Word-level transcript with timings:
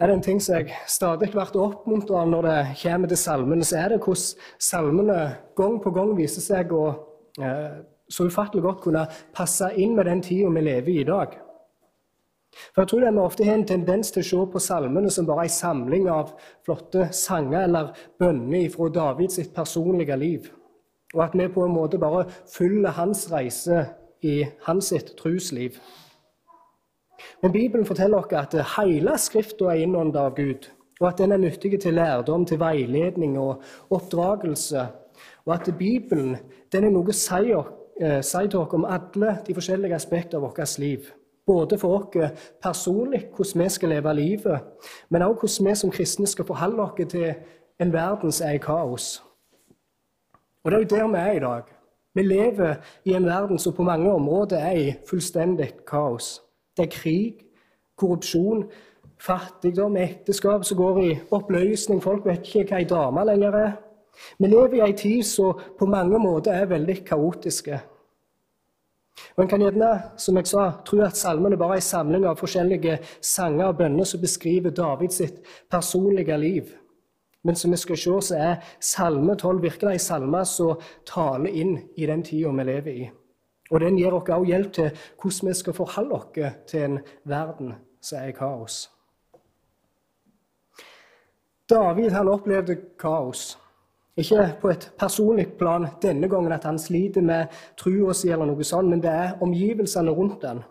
er 0.00 0.10
det 0.10 0.14
en 0.14 0.22
ting 0.22 0.40
som 0.42 0.56
jeg 0.58 0.74
stadig 0.90 1.30
blir 1.30 1.56
oppmuntra 1.62 2.24
av 2.24 2.30
når 2.30 2.46
det 2.48 2.58
kommer 2.82 3.10
til 3.10 3.20
salmene, 3.20 3.64
så 3.64 3.78
er 3.78 3.94
det 3.94 4.02
hvordan 4.02 4.58
salmene 4.58 5.18
gang 5.56 5.80
på 5.82 5.92
gang 5.94 6.16
viser 6.18 6.42
seg 6.42 6.72
å 6.74 6.84
eh, 7.38 7.76
så 8.10 8.26
ufattelig 8.26 8.62
godt 8.64 8.82
kunne 8.84 9.06
passe 9.34 9.70
inn 9.80 9.94
med 9.96 10.06
den 10.10 10.22
tida 10.22 10.50
vi 10.50 10.64
lever 10.66 10.92
i 10.92 11.00
i 11.00 11.08
dag. 11.08 11.38
For 12.74 12.82
jeg 12.82 12.88
tror 12.88 13.00
det 13.00 13.12
Vi 13.14 13.18
ofte 13.18 13.44
har 13.44 13.54
en 13.54 13.66
tendens 13.66 14.10
til 14.10 14.20
å 14.20 14.26
se 14.26 14.52
på 14.52 14.58
salmene 14.58 15.10
som 15.10 15.26
bare 15.26 15.42
en 15.42 15.48
samling 15.48 16.08
av 16.08 16.34
flotte 16.64 17.08
sanger 17.12 17.64
eller 17.64 17.94
bønner 18.18 18.68
fra 18.70 18.88
Davids 18.88 19.40
personlige 19.54 20.16
liv, 20.16 20.50
og 21.14 21.24
at 21.24 21.34
vi 21.34 21.48
på 21.48 21.64
en 21.64 21.74
måte 21.74 21.98
bare 21.98 22.26
følger 22.46 22.90
hans 22.90 23.32
reise 23.32 23.86
i 24.22 24.44
hans 24.62 24.92
trosliv. 25.16 25.78
Men 27.42 27.52
Bibelen 27.52 27.86
forteller 27.86 28.18
oss 28.18 28.32
at 28.32 28.56
hele 28.76 29.18
Skriften 29.18 29.70
er 29.70 29.82
innåndet 29.84 30.20
av 30.20 30.34
Gud, 30.36 30.70
og 31.00 31.08
at 31.08 31.18
den 31.18 31.32
er 31.32 31.42
nyttig 31.42 31.80
til 31.80 31.94
lærdom, 31.94 32.46
til 32.46 32.60
veiledning 32.60 33.38
og 33.38 33.62
oppdragelse, 33.90 34.86
og 35.46 35.54
at 35.54 35.74
Bibelen 35.78 36.36
den 36.72 36.84
er 36.84 36.94
noe 36.94 37.12
å 37.12 37.16
si, 37.16 37.52
eh, 38.00 38.20
si 38.22 38.46
til 38.48 38.60
oss 38.60 38.74
om 38.74 38.84
alle 38.84 39.38
de 39.46 39.54
forskjellige 39.54 39.94
aspekter 39.94 40.38
av 40.38 40.48
vårt 40.48 40.78
liv. 40.78 41.12
Både 41.46 41.78
for 41.78 41.98
oss 41.98 42.32
personlig, 42.62 43.26
hvordan 43.36 43.62
vi 43.62 43.68
skal 43.68 43.88
leve 43.88 44.14
livet, 44.14 44.60
men 45.10 45.22
også 45.22 45.40
hvordan 45.40 45.70
vi 45.70 45.74
som 45.74 45.90
kristne 45.90 46.26
skal 46.26 46.44
forholde 46.44 46.82
oss 46.82 47.08
til 47.08 47.34
en 47.80 47.92
verden 47.92 48.32
som 48.32 48.48
er 48.48 48.52
i 48.52 48.58
kaos. 48.58 49.22
Og 50.64 50.70
det 50.70 50.76
er 50.76 50.82
jo 50.82 50.96
der 50.96 51.08
vi 51.08 51.18
er 51.18 51.32
i 51.32 51.38
dag. 51.38 51.62
Vi 52.14 52.22
lever 52.22 52.74
i 53.04 53.14
en 53.14 53.26
verden 53.26 53.58
som 53.58 53.72
på 53.72 53.82
mange 53.82 54.12
områder 54.12 54.56
er 54.56 54.72
i 54.72 54.94
fullstendig 55.08 55.72
kaos. 55.86 56.40
Det 56.76 56.86
er 56.86 56.90
krig, 56.90 57.46
korrupsjon, 57.96 58.64
fattigdom, 59.22 59.96
ekteskap 59.96 60.64
som 60.66 60.78
går 60.78 61.00
i 61.02 61.10
oppløsning. 61.30 62.02
Folk 62.02 62.26
vet 62.26 62.46
ikke 62.46 62.66
hva 62.70 62.82
ei 62.82 62.88
dame 62.90 63.24
lenger 63.30 63.58
er. 63.60 63.72
Vi 64.38 64.50
lever 64.50 64.78
i 64.78 64.84
ei 64.84 64.94
tid 64.98 65.22
som 65.26 65.58
på 65.78 65.86
mange 65.90 66.18
måter 66.18 66.54
er 66.54 66.70
veldig 66.70 67.00
kaotiske. 67.06 67.80
Og 69.36 69.42
En 69.44 69.48
kan 69.48 69.62
gjerne, 69.62 69.90
som 70.18 70.36
jeg 70.36 70.46
sa, 70.46 70.70
tro 70.86 71.00
at 71.02 71.16
salmene 71.18 71.58
bare 71.58 71.78
er 71.78 71.82
en 71.82 71.88
samling 71.88 72.24
av 72.26 72.38
forskjellige 72.38 72.98
sanger 73.22 73.66
og 73.66 73.78
bønner 73.78 74.06
som 74.06 74.20
beskriver 74.20 74.70
Davids 74.70 75.22
personlige 75.70 76.38
liv. 76.38 76.70
Men 77.44 77.56
som 77.56 77.70
vi 77.70 77.76
skal 77.76 77.96
se, 77.96 78.20
så 78.28 78.36
er 78.36 78.62
Salme 78.80 79.36
12 79.36 79.62
virkelig 79.62 79.92
en 79.92 79.98
salme 79.98 80.44
som 80.48 80.80
taler 81.06 81.52
inn 81.52 81.76
i 81.96 82.06
den 82.06 82.22
tida 82.24 82.50
vi 82.50 82.64
lever 82.64 82.90
i. 82.90 83.10
Og 83.70 83.80
den 83.80 83.96
gir 83.96 84.12
oss 84.12 84.28
også 84.28 84.44
hjelp 84.44 84.72
til 84.72 84.90
hvordan 85.22 85.48
vi 85.48 85.54
skal 85.54 85.76
forholde 85.76 86.18
oss 86.18 86.58
til 86.66 86.82
en 86.84 86.98
verden 87.24 87.74
som 88.00 88.18
er 88.18 88.28
i 88.28 88.36
kaos. 88.36 88.90
David 91.70 92.10
han 92.10 92.28
opplevde 92.28 92.76
kaos. 93.00 93.54
Ikke 94.16 94.44
på 94.60 94.70
et 94.70 94.92
personlig 94.98 95.46
plan 95.58 95.86
denne 96.02 96.28
gangen 96.28 96.52
at 96.52 96.64
han 96.64 96.78
sliter 96.78 97.22
med 97.22 97.46
trua 97.76 98.12
si, 98.14 98.28
eller 98.30 98.46
noe 98.46 98.64
sånt, 98.64 98.92
men 98.92 99.02
det 99.02 99.10
er 99.10 99.40
omgivelsene 99.42 100.12
rundt 100.14 100.42
den. 100.42 100.62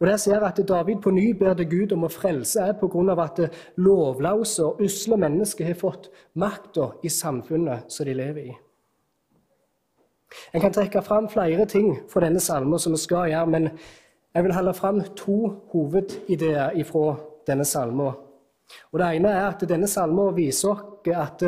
Og 0.00 0.06
Der 0.06 0.16
ser 0.16 0.40
at 0.40 0.68
David 0.68 1.02
på 1.02 1.10
ny 1.10 1.30
ber 1.38 1.54
til 1.54 1.68
Gud 1.70 1.92
om 1.92 2.04
å 2.04 2.08
frelse 2.08 2.60
er 2.60 2.72
pga. 2.72 3.22
at 3.22 3.52
lovløse 3.76 4.64
og 4.64 4.80
usle 4.80 5.16
mennesker 5.16 5.64
har 5.64 5.74
fått 5.74 6.10
makta 6.34 6.92
i 7.02 7.08
samfunnet 7.08 7.92
som 7.92 8.06
de 8.06 8.14
lever 8.14 8.42
i. 8.42 8.56
En 10.54 10.60
kan 10.60 10.72
trekke 10.72 11.02
fram 11.02 11.28
flere 11.28 11.66
ting 11.66 11.94
fra 12.10 12.20
denne 12.24 12.40
salmen 12.40 12.78
som 12.78 12.92
vi 12.92 13.00
skal 13.00 13.30
gjøre, 13.30 13.46
men 13.46 13.70
jeg 14.34 14.44
vil 14.44 14.54
holde 14.54 14.74
fram 14.74 15.00
to 15.16 15.38
hovedideer 15.72 16.84
fra 16.84 17.16
denne 17.46 17.64
salmen. 17.64 18.12
Og 18.92 18.98
Det 18.98 19.16
ene 19.16 19.28
er 19.28 19.46
at 19.48 19.68
denne 19.68 19.88
salmen 19.88 20.36
viser 20.36 20.68
oss 20.68 21.08
at 21.08 21.42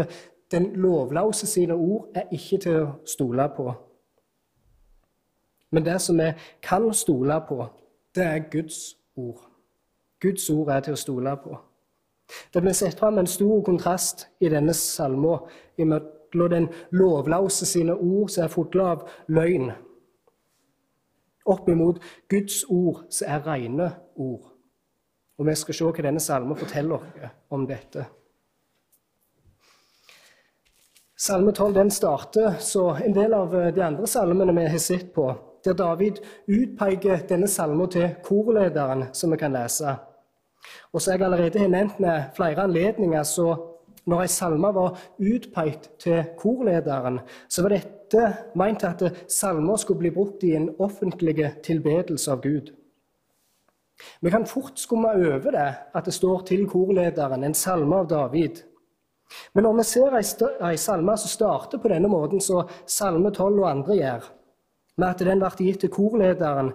den 0.50 0.72
lovløse 0.74 1.46
sine 1.46 1.74
ord 1.74 2.08
er 2.14 2.22
ikke 2.32 2.58
til 2.58 2.76
å 2.80 2.92
stole 3.06 3.48
på. 3.56 3.72
Men 5.70 5.84
det 5.84 6.00
som 6.02 6.18
vi 6.18 6.32
kan 6.62 6.88
stole 6.94 7.40
på, 7.48 7.66
det 8.14 8.24
er 8.24 8.48
Guds 8.50 8.96
ord. 9.16 9.44
Guds 10.20 10.50
ord 10.50 10.68
er 10.68 10.80
til 10.80 10.96
å 10.96 11.00
stole 11.00 11.36
på. 11.36 11.58
Det 12.54 12.62
blir 12.62 12.74
satt 12.74 12.98
fram 12.98 13.18
en 13.18 13.26
stor 13.26 13.62
kontrast 13.66 14.26
i 14.40 14.48
denne 14.48 14.74
salmen 14.74 15.38
mellom 16.34 16.50
den 16.50 16.68
lovlause 16.90 17.66
sine 17.66 17.94
ord, 17.94 18.30
som 18.30 18.44
er 18.44 18.52
fulle 18.52 18.86
av 18.94 19.04
løgn, 19.28 19.70
opp 21.50 21.68
imot 21.68 22.00
Guds 22.28 22.62
ord, 22.68 23.04
som 23.10 23.28
er 23.28 23.44
rene 23.46 23.90
ord. 24.16 24.46
Og 25.38 25.46
Vi 25.46 25.54
skal 25.56 25.74
se 25.74 25.84
hva 25.84 26.04
denne 26.04 26.20
salmen 26.20 26.56
forteller 26.56 26.98
oss 27.00 27.30
om 27.50 27.66
dette. 27.66 28.04
Salme 31.20 31.52
12 31.52 31.74
den 31.74 31.90
starter 31.90 32.54
så 32.60 32.94
en 33.04 33.12
del 33.12 33.34
av 33.36 33.52
de 33.52 33.82
andre 33.84 34.06
salmene 34.08 34.52
vi 34.56 34.68
har 34.72 34.78
sett 34.80 35.10
på, 35.14 35.26
der 35.64 35.76
David 35.76 36.20
utpeker 36.48 37.26
denne 37.28 37.48
salmen 37.48 37.90
til 37.92 38.14
korlederen, 38.24 39.10
som 39.12 39.32
vi 39.32 39.36
kan 39.40 39.52
lese. 39.52 39.98
Og 40.92 41.00
som 41.00 41.12
jeg 41.12 41.22
allerede 41.22 41.60
har 41.60 41.68
nevnt 41.68 42.00
med 42.00 42.32
flere 42.36 42.64
anledninger, 42.64 43.22
så 43.22 43.69
når 44.08 44.24
ei 44.24 44.32
salme 44.32 44.72
var 44.74 44.98
utpekt 45.18 45.90
til 46.02 46.22
korlederen, 46.38 47.20
så 47.48 47.64
var 47.64 47.76
dette 47.76 48.26
meint 48.58 48.84
at 48.84 49.04
salmer 49.30 49.80
skulle 49.80 50.04
bli 50.04 50.14
brukt 50.14 50.44
i 50.44 50.54
en 50.56 50.70
offentlig 50.78 51.36
tilbedelse 51.66 52.32
av 52.32 52.42
Gud. 52.42 52.72
Vi 54.20 54.30
kan 54.32 54.46
fort 54.48 54.78
skumme 54.80 55.12
over 55.12 55.52
det 55.52 55.68
at 55.94 56.04
det 56.08 56.14
står 56.16 56.46
til 56.48 56.66
korlederen, 56.68 57.44
en 57.44 57.54
salme 57.54 58.00
av 58.00 58.08
David. 58.08 58.62
Men 59.54 59.64
når 59.64 59.76
vi 59.78 59.86
ser 59.86 60.16
ei 60.18 60.76
salme 60.80 61.14
som 61.20 61.30
starter 61.30 61.78
på 61.78 61.90
denne 61.92 62.08
måten, 62.10 62.40
som 62.42 62.68
Salme 62.86 63.30
12 63.30 63.60
og 63.60 63.68
andre 63.70 63.98
gjør, 63.98 64.24
med 64.98 65.08
at 65.08 65.22
den 65.24 65.42
ble 65.42 65.50
gitt 65.58 65.84
til 65.84 65.92
korlederen, 65.94 66.72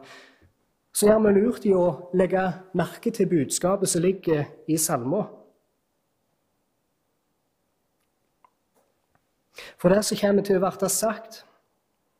så 0.95 1.09
gjør 1.09 1.25
vi 1.25 1.33
lurt 1.35 1.65
i 1.67 1.73
å 1.75 1.87
legge 2.15 2.45
merke 2.79 3.11
til 3.11 3.27
budskapet 3.27 3.91
som 3.91 4.05
ligger 4.05 4.45
i 4.71 4.77
salmen. 4.79 5.27
For 9.77 9.89
det 9.89 10.03
som 10.05 10.19
kommer 10.19 10.45
til 10.45 10.59
å 10.59 10.63
bli 10.63 10.89
sagt 10.91 11.43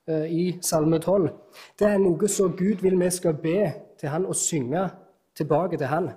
uh, 0.10 0.26
i 0.26 0.58
Salme 0.64 1.00
12, 1.00 1.30
det 1.80 1.90
er 1.90 2.04
noe 2.04 2.30
som 2.32 2.56
Gud 2.58 2.84
vil 2.86 3.00
vi 3.00 3.10
skal 3.12 3.36
be 3.40 3.60
til 4.00 4.12
Han 4.12 4.28
og 4.30 4.38
synge 4.40 4.88
tilbake 5.36 5.78
til 5.78 5.92
Han. 5.92 6.12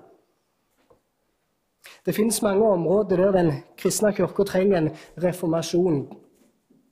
Det 2.07 2.15
finnes 2.15 2.43
mange 2.43 2.65
områder 2.67 3.17
der 3.17 3.33
den 3.33 3.53
kristne 3.77 4.13
kirka 4.13 4.45
trenger 4.45 4.79
en 4.79 4.91
reformasjon, 5.23 6.07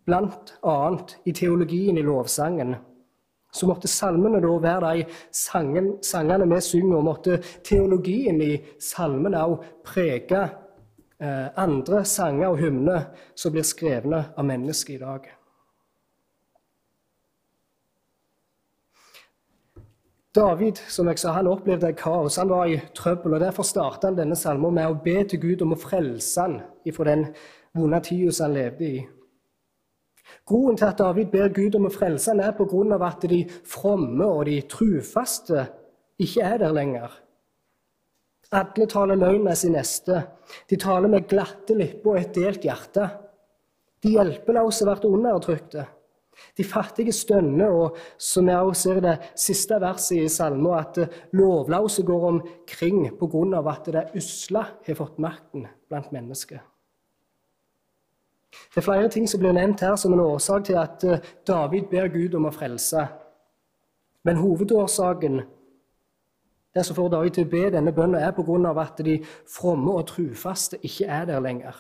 bl.a. 0.06 0.76
i 1.25 1.32
teologien 1.32 1.98
i 1.98 2.04
lovsangen. 2.04 2.76
Så 3.53 3.66
måtte 3.66 3.88
salmene 3.88 4.41
da 4.43 4.53
være 4.60 4.93
de 4.98 5.04
sangen, 5.32 5.97
sangene 6.04 6.48
vi 6.50 6.60
synger, 6.60 6.98
og 6.98 7.06
måtte 7.06 7.38
teologien 7.64 8.41
i 8.43 8.56
salmene 8.82 9.41
òg 9.47 9.64
prege 9.87 10.43
eh, 10.43 10.56
andre 11.19 12.04
sanger 12.04 12.50
og 12.53 12.59
hymner 12.60 13.09
som 13.34 13.54
blir 13.54 13.65
skrevne 13.65 14.19
av 14.37 14.44
mennesker 14.44 14.99
i 14.99 15.00
dag. 15.00 15.31
David 20.37 20.76
som 20.93 21.09
jeg 21.09 21.21
sa, 21.21 21.32
han 21.32 21.49
opplevde 21.49 21.94
kaos. 21.97 22.37
Han 22.37 22.50
var 22.53 22.69
i 22.69 22.81
trøbbel. 22.94 23.34
og 23.34 23.41
Derfor 23.41 23.65
startet 23.65 24.10
han 24.10 24.19
denne 24.19 24.37
salmen 24.37 24.75
med 24.76 24.91
å 24.91 24.99
be 25.05 25.22
til 25.25 25.41
Gud 25.41 25.62
om 25.65 25.72
å 25.72 25.81
frelse 25.81 26.43
han 26.43 26.59
fra 26.93 27.06
den 27.09 27.28
vonde 27.76 28.00
tida 28.05 28.34
han 28.44 28.56
levde 28.56 28.84
i. 28.84 28.99
Grunnen 30.47 30.76
til 30.76 30.91
at 30.91 30.99
David 30.99 31.31
ber 31.32 31.55
Gud 31.55 31.78
om 31.78 31.88
å 31.88 31.94
frelse 31.94 32.34
han 32.34 32.43
er 32.44 32.53
på 32.56 32.66
grunn 32.69 32.93
av 32.93 33.05
at 33.06 33.25
de 33.31 33.44
fromme 33.65 34.26
og 34.26 34.44
de 34.50 34.59
trufaste 34.69 35.69
ikke 36.21 36.44
er 36.44 36.60
der 36.65 36.75
lenger. 36.75 37.15
Alle 38.55 38.87
taler 38.87 39.19
løgn 39.19 39.45
med 39.45 39.59
sin 39.59 39.75
neste. 39.75 40.23
De 40.70 40.79
taler 40.79 41.11
med 41.11 41.26
glatte 41.29 41.75
lipper 41.75 42.15
og 42.15 42.20
et 42.20 42.35
delt 42.35 42.65
hjerte. 42.65 43.09
De 44.03 44.15
hjelpeløse 44.15 44.87
blir 44.87 45.09
undertrykte. 45.11 45.87
De 46.56 46.65
fattige 46.65 47.12
stønner, 47.17 47.73
og 47.73 47.97
som 48.20 48.47
vi 48.47 48.55
også 48.55 48.82
ser 48.82 49.00
i 49.00 49.05
det 49.06 49.15
siste 49.41 49.79
verset 49.81 50.20
i 50.20 50.29
salmen, 50.29 50.75
at 50.76 50.99
lovløse 51.32 52.05
går 52.05 52.29
omkring 52.29 53.11
pga. 53.19 53.70
at 53.70 53.87
det 53.87 54.11
usle 54.15 54.65
har 54.87 54.94
fått 54.94 55.19
makten 55.19 55.67
blant 55.88 56.12
mennesker. 56.12 56.61
Det 58.75 58.81
er 58.81 58.85
flere 58.85 59.09
ting 59.09 59.29
som 59.29 59.41
blir 59.41 59.53
nevnt 59.53 59.81
her 59.81 59.97
som 59.97 60.12
en 60.12 60.20
årsak 60.20 60.65
til 60.65 60.79
at 60.81 61.05
eh, 61.05 61.20
David 61.47 61.88
ber 61.91 62.09
Gud 62.09 62.35
om 62.35 62.47
å 62.47 62.50
frelse. 62.50 63.06
Men 64.25 64.37
hovedårsaken 64.37 65.43
det 66.76 66.84
som 66.84 66.96
får 66.96 67.12
David 67.14 67.37
til 67.37 67.46
å 67.46 67.50
be 67.50 67.67
denne 67.73 67.93
bønnen, 67.96 68.20
er 68.20 68.34
pga. 68.37 68.73
at 68.81 69.05
de 69.05 69.19
fromme 69.49 69.93
og 69.93 70.06
trufaste 70.08 70.78
ikke 70.82 71.06
er 71.06 71.25
der 71.25 71.40
lenger. 71.40 71.76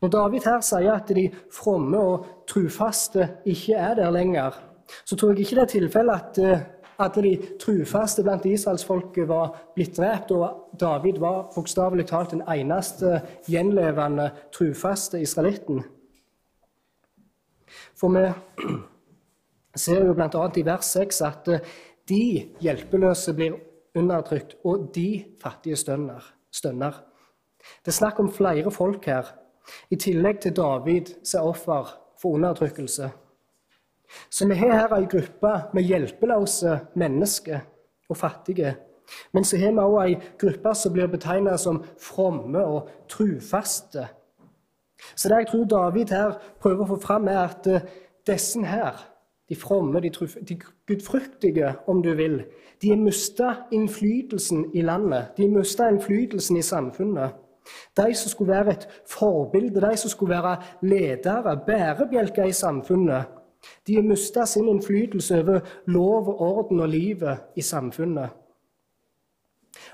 Når 0.00 0.08
David 0.08 0.44
her 0.44 0.60
sier 0.60 0.92
at 0.92 1.08
de 1.08 1.30
fromme 1.52 1.98
og 1.98 2.24
trufaste 2.48 3.28
ikke 3.44 3.74
er 3.74 3.94
der 3.94 4.10
lenger, 4.10 4.56
så 5.04 5.16
tror 5.16 5.32
jeg 5.32 5.40
ikke 5.40 5.56
det 5.56 5.62
er 5.62 5.72
tilfellet 5.72 6.14
at 6.14 6.40
uh, 6.44 6.64
alle 6.98 7.22
de 7.22 7.56
trufaste 7.60 8.22
blant 8.22 8.44
israelsfolket 8.46 9.28
var 9.28 9.54
blitt 9.74 9.96
drept, 9.96 10.30
og 10.30 10.76
David 10.80 11.18
var 11.18 11.48
bokstavelig 11.54 12.06
talt 12.06 12.30
den 12.30 12.44
eneste 12.48 13.20
gjenlevende 13.48 14.30
trufaste 14.52 15.20
israelitten. 15.20 15.82
For 17.96 18.12
vi 18.14 18.28
ser 19.84 20.04
jo 20.06 20.14
bl.a. 20.14 20.46
i 20.56 20.66
vers 20.66 20.92
6 20.94 21.20
at 21.26 21.50
de 22.08 22.50
hjelpeløse 22.60 23.34
blir 23.34 23.58
undertrykt, 23.94 24.56
og 24.64 24.90
de 24.94 25.24
fattige 25.42 25.76
stønner. 25.76 26.34
stønner. 26.52 27.02
Det 27.84 27.88
er 27.90 27.98
snakk 27.98 28.18
om 28.20 28.32
flere 28.32 28.70
folk 28.70 29.04
her, 29.04 29.34
i 29.90 29.96
tillegg 29.96 30.40
til 30.40 30.56
David 30.56 31.14
som 31.24 31.40
er 31.40 31.48
offer 31.48 31.94
for 32.20 32.36
undertrykkelse. 32.36 33.10
Så 34.30 34.48
vi 34.48 34.54
har 34.54 34.76
her 34.76 34.94
ei 34.96 35.06
gruppe 35.10 35.52
med 35.74 35.82
hjelpeløse 35.82 36.78
mennesker 36.94 37.60
og 38.08 38.16
fattige. 38.16 38.76
Men 39.32 39.44
så 39.44 39.58
har 39.58 39.72
vi 39.72 39.84
òg 39.84 39.96
ei 40.02 40.18
gruppe 40.38 40.74
som 40.74 40.92
blir 40.92 41.10
betegnet 41.10 41.60
som 41.60 41.82
fromme 42.00 42.64
og 42.64 42.90
trufaste. 43.08 44.06
Så 45.16 45.28
det 45.28 45.38
jeg 45.42 45.48
tror 45.50 45.64
David 45.64 46.12
her 46.14 46.38
prøver 46.60 46.84
å 46.84 46.92
få 46.94 47.00
fram, 47.02 47.28
er 47.28 47.42
at 47.44 47.66
eh, 47.66 47.84
disse 48.26 48.62
her, 48.64 49.02
de 49.48 49.56
fromme, 49.56 50.00
de, 50.00 50.10
de 50.48 50.58
gudfryktige, 50.86 51.74
om 51.86 52.02
du 52.02 52.14
vil, 52.14 52.44
de 52.82 52.88
har 52.88 52.96
mista 52.96 53.54
innflytelsen 53.72 54.70
i 54.74 54.80
landet. 54.80 55.26
De 55.36 55.42
har 55.42 55.58
mista 55.58 55.88
innflytelsen 55.88 56.56
i 56.56 56.62
samfunnet. 56.62 57.30
De 57.96 58.14
som 58.14 58.30
skulle 58.30 58.52
være 58.52 58.70
et 58.70 58.88
forbilde, 59.08 59.80
de 59.80 59.96
som 59.96 60.10
skulle 60.10 60.34
være 60.34 60.56
ledere, 60.82 61.60
bærebjelker 61.66 62.44
i 62.44 62.52
samfunnet, 62.52 63.24
de 63.86 63.94
har 63.94 64.02
mista 64.02 64.46
sin 64.46 64.68
innflytelse 64.68 65.40
over 65.40 65.60
lov 65.86 66.34
orden 66.38 66.80
og 66.80 66.88
livet 66.88 67.38
i 67.56 67.62
samfunnet. 67.62 68.28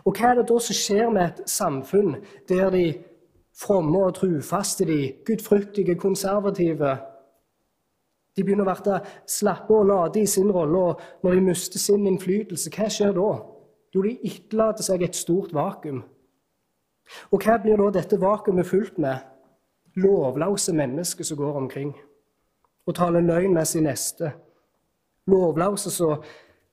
Og 0.05 0.15
hva 0.17 0.31
er 0.31 0.41
det 0.41 0.49
da 0.49 0.59
som 0.59 0.77
skjer 0.77 1.13
med 1.13 1.23
et 1.25 1.51
samfunn 1.51 2.17
der 2.49 2.71
de 2.71 2.85
fromme 3.61 4.05
og 4.05 4.15
trufaste, 4.15 4.85
de 4.85 5.13
gudfryktige, 5.27 5.95
konservative 5.95 6.97
De 8.37 8.45
begynner 8.45 8.69
å 8.69 8.75
bli 8.75 8.99
slappe 9.29 9.75
og 9.75 9.89
lade 9.91 10.23
i 10.23 10.29
sin 10.31 10.51
rolle, 10.55 10.79
og 10.79 11.25
når 11.25 11.37
de 11.37 11.47
mister 11.49 11.83
sin 11.83 12.07
innflytelse, 12.07 12.71
hva 12.75 12.89
skjer 12.93 13.17
da? 13.17 13.31
Jo, 13.91 14.05
de 14.07 14.15
etterlater 14.23 14.87
seg 14.87 15.03
et 15.03 15.19
stort 15.19 15.55
vakuum. 15.55 16.05
Og 17.35 17.43
hva 17.43 17.57
blir 17.59 17.81
da 17.81 17.89
dette 17.99 18.21
vakuumet 18.23 18.69
fulgt 18.69 19.01
med? 19.03 19.27
Lovløse 19.99 20.73
mennesker 20.77 21.27
som 21.27 21.41
går 21.41 21.59
omkring 21.65 21.91
og 22.87 22.95
taler 22.97 23.23
løgn 23.23 23.55
med 23.55 23.67
sin 23.69 23.85
neste. 23.87 24.33
Lovløse 25.31 25.91
som 25.95 26.23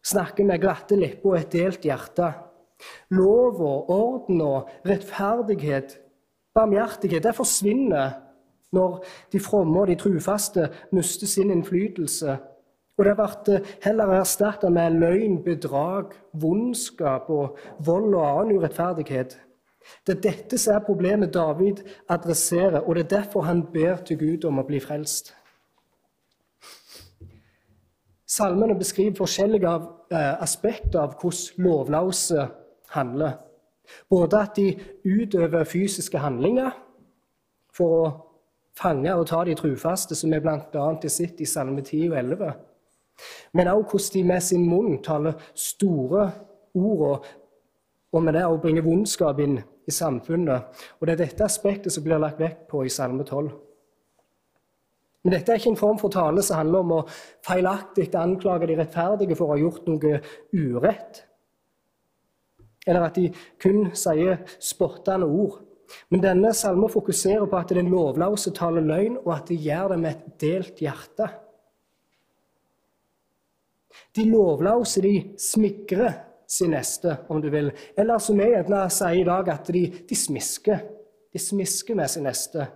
snakker 0.06 0.46
med 0.48 0.62
glatte 0.62 0.98
lepper 0.98 1.34
og 1.34 1.40
et 1.40 1.52
delt 1.54 1.86
hjerte. 1.86 2.32
Lov 3.18 3.60
og 3.62 3.90
orden 3.94 4.42
og 4.46 4.70
rettferdighet, 4.86 5.98
barmhjertighet, 6.58 7.26
det 7.26 7.36
forsvinner 7.38 8.16
når 8.72 9.04
de 9.32 9.40
fromme 9.40 9.80
og 9.80 9.88
de 9.88 9.96
trufaste 9.96 10.70
mister 10.92 11.28
sin 11.28 11.52
innflytelse. 11.52 12.38
Og 12.98 13.06
det 13.06 13.14
ble 13.18 13.60
heller 13.86 14.14
erstatta 14.18 14.70
med 14.74 14.98
løgn, 14.98 15.44
bedrag, 15.46 16.16
vondskap 16.34 17.30
og 17.30 17.58
vold 17.86 18.16
og 18.16 18.24
annen 18.26 18.58
urettferdighet. 18.58 19.38
Det 20.08 20.18
er 20.18 20.22
dette 20.22 20.58
som 20.60 20.76
er 20.76 20.86
problemet 20.86 21.34
David 21.34 21.84
adresserer, 22.10 22.82
og 22.82 22.96
det 22.96 23.04
er 23.04 23.16
derfor 23.20 23.42
han 23.42 23.64
ber 23.74 24.02
til 24.06 24.18
Gud 24.20 24.48
om 24.50 24.60
å 24.60 24.66
bli 24.68 24.82
frelst. 24.84 25.34
Salmene 28.28 28.76
beskriver 28.76 29.16
forskjellige 29.16 29.74
eh, 30.12 30.34
aspekter 30.44 31.00
av 31.00 31.14
hvordan 31.22 31.64
lovløse 31.64 32.48
handler. 32.92 33.38
Både 34.10 34.42
at 34.42 34.58
de 34.58 34.74
utøver 35.06 35.64
fysiske 35.64 36.20
handlinger 36.20 36.74
for 37.78 37.94
å 38.02 38.10
fange 38.78 39.14
og 39.16 39.28
ta 39.30 39.44
de 39.46 39.56
trufaste, 39.58 40.16
som 40.16 40.32
vi 40.32 40.40
bl.a. 40.44 40.58
har 40.74 41.10
sett 41.10 41.42
i 41.42 41.50
Salme 41.50 41.82
10 41.82 42.10
og 42.12 42.18
11. 42.18 42.54
Men 43.54 43.68
også 43.72 43.90
hvordan 43.90 44.14
de 44.14 44.24
med 44.24 44.42
sin 44.46 44.66
munn 44.70 45.00
taler 45.04 45.38
store 45.56 46.32
ord, 46.78 47.26
og 48.14 48.24
med 48.24 48.34
det 48.34 48.46
også 48.46 48.62
bringer 48.62 48.86
vondskap 48.86 49.40
inn 49.44 49.58
i 49.88 49.92
samfunnet. 49.92 50.84
Og 51.00 51.08
Det 51.08 51.16
er 51.16 51.24
dette 51.26 51.46
aspektet 51.46 51.94
som 51.94 52.04
blir 52.04 52.22
lagt 52.22 52.40
vekt 52.40 52.68
på 52.70 52.84
i 52.86 52.92
Salme 52.94 53.24
12. 53.24 53.50
Men 55.24 55.34
dette 55.34 55.52
er 55.52 55.60
ikke 55.60 55.74
en 55.74 55.80
form 55.80 55.98
for 56.00 56.14
tale 56.14 56.44
som 56.46 56.62
handler 56.62 56.86
om 56.86 56.92
å 56.96 57.06
feilaktig 57.44 58.08
anklage 58.16 58.70
de 58.70 58.78
rettferdige 58.80 59.36
for 59.36 59.50
å 59.50 59.56
ha 59.56 59.60
gjort 59.60 59.90
noe 59.90 60.22
urett, 60.56 61.24
eller 62.88 63.10
at 63.10 63.18
de 63.20 63.26
kun 63.60 63.90
sier 63.92 64.38
spottende 64.64 65.28
ord. 65.28 65.58
Men 66.12 66.24
denne 66.24 66.54
salmen 66.56 66.92
fokuserer 66.92 67.46
på 67.48 67.60
at 67.60 67.74
den 67.76 67.92
lovløse 67.92 68.52
taler 68.56 68.86
løgn, 68.86 69.20
og 69.24 69.34
at 69.36 69.52
de 69.52 69.60
gjør 69.68 69.94
det 69.94 70.00
med 70.04 70.16
et 70.16 70.40
delt 70.42 70.82
hjerte. 70.84 71.30
De 74.16 74.26
lovløse 74.30 75.02
de 75.02 75.14
smigrer 75.40 76.24
sin 76.48 76.72
neste, 76.72 77.18
om 77.30 77.42
du 77.42 77.50
vil. 77.50 77.72
Eller 77.98 78.20
som 78.24 78.40
vi 78.40 78.50
gjerne 78.52 78.88
sier 78.94 79.22
i 79.22 79.28
dag, 79.28 79.50
at 79.54 79.72
de, 79.74 79.86
de 80.10 80.16
smisker. 80.16 80.84
De 81.34 81.42
smisker 81.42 81.96
med 81.96 82.12
sin 82.12 82.28
neste. 82.28 82.68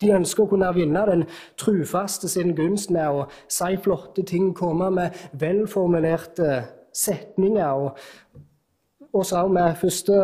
De 0.00 0.12
ønsker 0.16 0.46
å 0.46 0.48
kunne 0.48 0.70
vinne 0.72 1.02
den 1.08 1.26
trufaste 1.60 2.28
sin 2.30 2.54
gunst 2.56 2.92
med 2.94 3.10
å 3.12 3.26
si 3.52 3.74
flotte 3.84 4.24
ting, 4.24 4.54
komme 4.56 4.88
med 4.96 5.18
velformulerte 5.36 6.62
setninger. 6.96 7.84
Og, 7.84 7.98
og 9.12 9.26
så 9.26 9.44
med 9.52 9.76
første, 9.80 10.16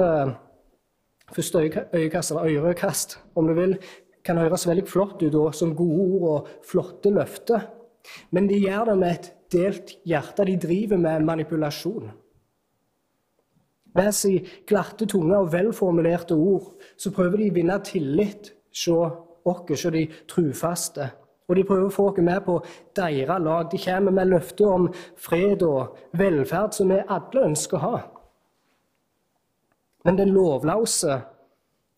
første 1.34 1.62
øyekast, 1.94 2.30
eller 2.30 2.60
ørekast, 2.60 3.18
om 3.34 3.48
du 3.48 3.54
vil, 3.54 3.76
kan 4.24 4.38
høres 4.38 4.66
veldig 4.66 4.86
flott 4.88 5.22
ut, 5.22 5.34
og 5.34 5.54
som 5.54 5.74
gode 5.76 6.02
ord 6.02 6.28
og 6.30 6.48
flotte 6.66 7.10
løfter. 7.14 7.66
Men 8.30 8.48
de 8.50 8.58
gjør 8.60 8.90
det 8.90 8.98
med 8.98 9.10
et 9.10 9.32
delt 9.52 9.92
hjerte. 10.06 10.46
De 10.46 10.56
driver 10.62 10.96
med 10.96 11.26
manipulasjon. 11.26 12.10
Med 13.96 14.12
sin 14.12 14.46
glatte 14.68 15.06
tunge 15.06 15.38
og 15.38 15.52
velformulerte 15.52 16.34
ord 16.34 16.74
så 17.00 17.12
prøver 17.16 17.40
de 17.40 17.50
å 17.50 17.54
vinne 17.56 17.78
tillit 17.86 18.50
hos 18.52 18.88
oss, 18.92 19.22
hos 19.46 19.86
de 19.94 20.04
trufaste. 20.28 21.08
Og 21.46 21.56
de 21.56 21.64
prøver 21.64 21.86
å 21.86 21.94
få 21.94 22.08
oss 22.10 22.20
med 22.26 22.42
på 22.44 22.58
deres 22.98 23.40
lag. 23.42 23.70
De 23.70 23.78
kommer 23.78 24.12
med 24.12 24.32
løfter 24.34 24.66
om 24.66 24.88
fred 25.16 25.62
og 25.62 25.96
velferd 26.18 26.74
som 26.74 26.90
vi 26.90 27.00
alle 27.06 27.46
ønsker 27.52 27.78
å 27.78 27.84
ha. 27.86 28.02
Men 30.06 30.18
den 30.20 30.30
lovløse 30.34 31.20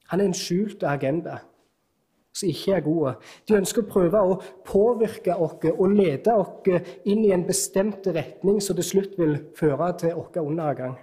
han 0.08 0.20
er 0.22 0.30
en 0.30 0.36
skjult 0.36 0.82
agenda 0.88 1.42
som 2.38 2.48
ikke 2.48 2.76
er 2.76 2.84
gode. 2.84 3.14
De 3.48 3.56
ønsker 3.58 3.82
å 3.82 3.90
prøve 3.90 4.20
å 4.22 4.36
påvirke 4.66 5.34
oss 5.36 5.66
og 5.72 5.92
lede 5.92 6.34
oss 6.38 6.68
inn 7.08 7.24
i 7.26 7.32
en 7.34 7.44
bestemt 7.48 8.06
retning 8.14 8.62
som 8.64 8.78
til 8.78 8.86
slutt 8.86 9.18
vil 9.18 9.36
føre 9.58 9.90
til 10.00 10.16
vår 10.16 10.40
undergang. 10.44 10.96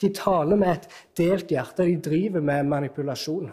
De 0.00 0.10
taler 0.14 0.58
med 0.58 0.72
et 0.72 0.88
delt 1.16 1.52
hjerte. 1.52 1.86
De 1.86 2.00
driver 2.02 2.42
med 2.44 2.66
manipulasjon. 2.72 3.52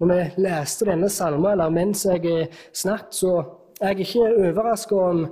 Når 0.00 0.12
vi 0.12 0.44
leste 0.46 0.86
denne 0.88 1.10
salmen, 1.12 1.50
eller 1.50 1.72
mens 1.74 2.06
jeg 2.06 2.46
snakket, 2.72 3.16
så 3.16 3.32
er 3.80 3.92
jeg 3.92 4.06
ikke 4.06 4.46
overraska 4.46 5.00
om 5.10 5.24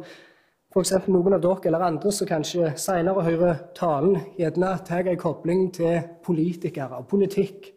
f.eks. 0.78 1.08
noen 1.10 1.34
av 1.34 1.42
dere 1.42 1.70
eller 1.70 1.84
andre 1.88 2.12
som 2.14 2.28
kanskje 2.28 2.70
senere 2.78 3.24
hører 3.26 3.60
talen, 3.74 4.18
gjerne 4.38 4.70
tar 4.86 5.08
en 5.10 5.18
kobling 5.18 5.68
til 5.74 5.98
politikere 6.22 7.00
og 7.00 7.08
politikk. 7.10 7.72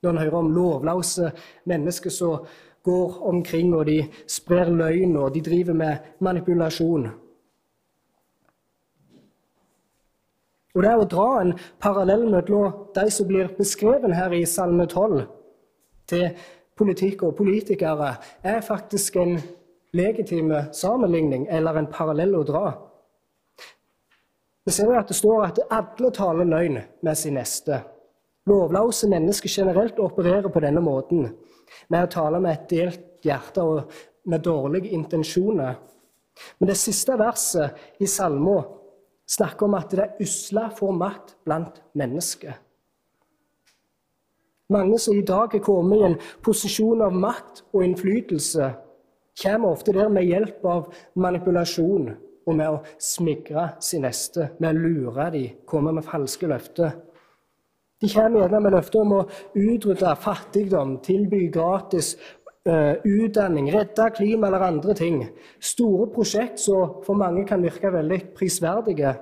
Når 0.00 0.10
en 0.10 0.20
hører 0.22 0.38
om 0.38 0.52
lovløse 0.54 1.28
mennesker 1.68 2.14
som 2.14 2.46
går 2.84 3.18
omkring 3.28 3.74
og 3.76 3.84
de 3.90 3.98
sprer 4.24 4.70
løgn 4.72 5.18
og 5.20 5.34
de 5.34 5.42
driver 5.44 5.76
med 5.76 6.08
manipulasjon. 6.24 7.10
Og 10.70 10.82
det 10.82 10.88
er 10.88 11.02
å 11.02 11.10
dra 11.10 11.28
en 11.42 11.52
parallell 11.82 12.28
mellom 12.30 12.86
de 12.96 13.06
som 13.12 13.28
blir 13.28 13.52
beskrevet 13.58 14.14
her 14.16 14.32
i 14.32 14.46
Salme 14.48 14.86
12, 14.86 15.24
til 16.08 16.28
politikk 16.78 17.26
og 17.26 17.36
politikere, 17.36 18.14
er 18.40 18.62
faktisk 18.64 19.18
en 19.20 19.36
legitime 19.92 20.64
sammenligning 20.72 21.46
eller 21.50 21.78
en 21.78 21.90
parallell 21.90 22.34
å 22.38 22.44
dra. 22.46 22.64
Vi 24.64 24.74
ser 24.74 24.92
at 24.94 25.08
det 25.08 25.16
står 25.18 25.46
at 25.46 25.62
alle 25.72 26.10
taler 26.14 26.46
løgn 26.46 26.78
med 27.02 27.18
sin 27.18 27.34
neste. 27.38 27.80
Lovløse 28.46 29.08
mennesker 29.10 29.52
generelt 29.52 29.98
opererer 29.98 30.48
på 30.48 30.62
denne 30.62 30.82
måten, 30.84 31.28
med 31.88 32.06
å 32.06 32.10
tale 32.12 32.40
med 32.40 32.56
et 32.56 32.70
delt 32.70 33.24
hjerte 33.24 33.62
og 33.62 33.94
med 34.30 34.44
dårlige 34.44 34.92
intensjoner. 34.96 35.78
Men 36.58 36.70
det 36.70 36.78
siste 36.78 37.16
verset 37.18 38.00
i 38.00 38.08
salmen 38.08 38.64
snakker 39.30 39.66
om 39.66 39.76
at 39.78 39.92
det 39.94 40.08
usle 40.22 40.66
får 40.76 40.96
makt 40.96 41.34
blant 41.44 41.82
mennesker. 41.94 42.56
Mange 44.70 44.98
som 45.02 45.18
i 45.18 45.26
dag 45.26 45.54
er 45.54 45.62
kommet 45.66 45.98
i 45.98 46.06
en 46.06 46.18
posisjon 46.44 47.02
av 47.02 47.14
makt 47.14 47.64
og 47.72 47.82
innflytelse, 47.84 48.70
kommer 49.42 49.74
ofte 49.74 49.94
der 49.96 50.10
med 50.12 50.28
hjelp 50.28 50.64
av 50.68 50.90
manipulasjon 51.20 52.10
og 52.46 52.56
med 52.56 52.72
å 52.72 52.80
smigre 53.00 53.70
sin 53.84 54.04
neste, 54.06 54.50
med 54.58 54.76
å 54.76 54.82
lure 54.88 55.30
dem, 55.34 55.62
komme 55.68 55.92
med 55.96 56.06
falske 56.06 56.48
løfter. 56.50 56.96
De 58.00 58.08
kommer 58.08 58.40
gjerne 58.40 58.60
med 58.64 58.74
løfter 58.74 59.02
om 59.02 59.16
å 59.18 59.24
utrydde 59.60 60.14
fattigdom, 60.22 60.94
tilby 61.04 61.46
gratis 61.52 62.14
uh, 62.68 62.96
utdanning, 63.04 63.68
redde 63.74 64.06
klima 64.16 64.48
eller 64.48 64.64
andre 64.70 64.96
ting. 64.96 65.18
Store 65.60 66.08
prosjekt 66.14 66.62
som 66.62 67.02
for 67.04 67.20
mange 67.20 67.44
kan 67.48 67.62
virke 67.64 67.92
veldig 67.92 68.22
prisverdige. 68.38 69.12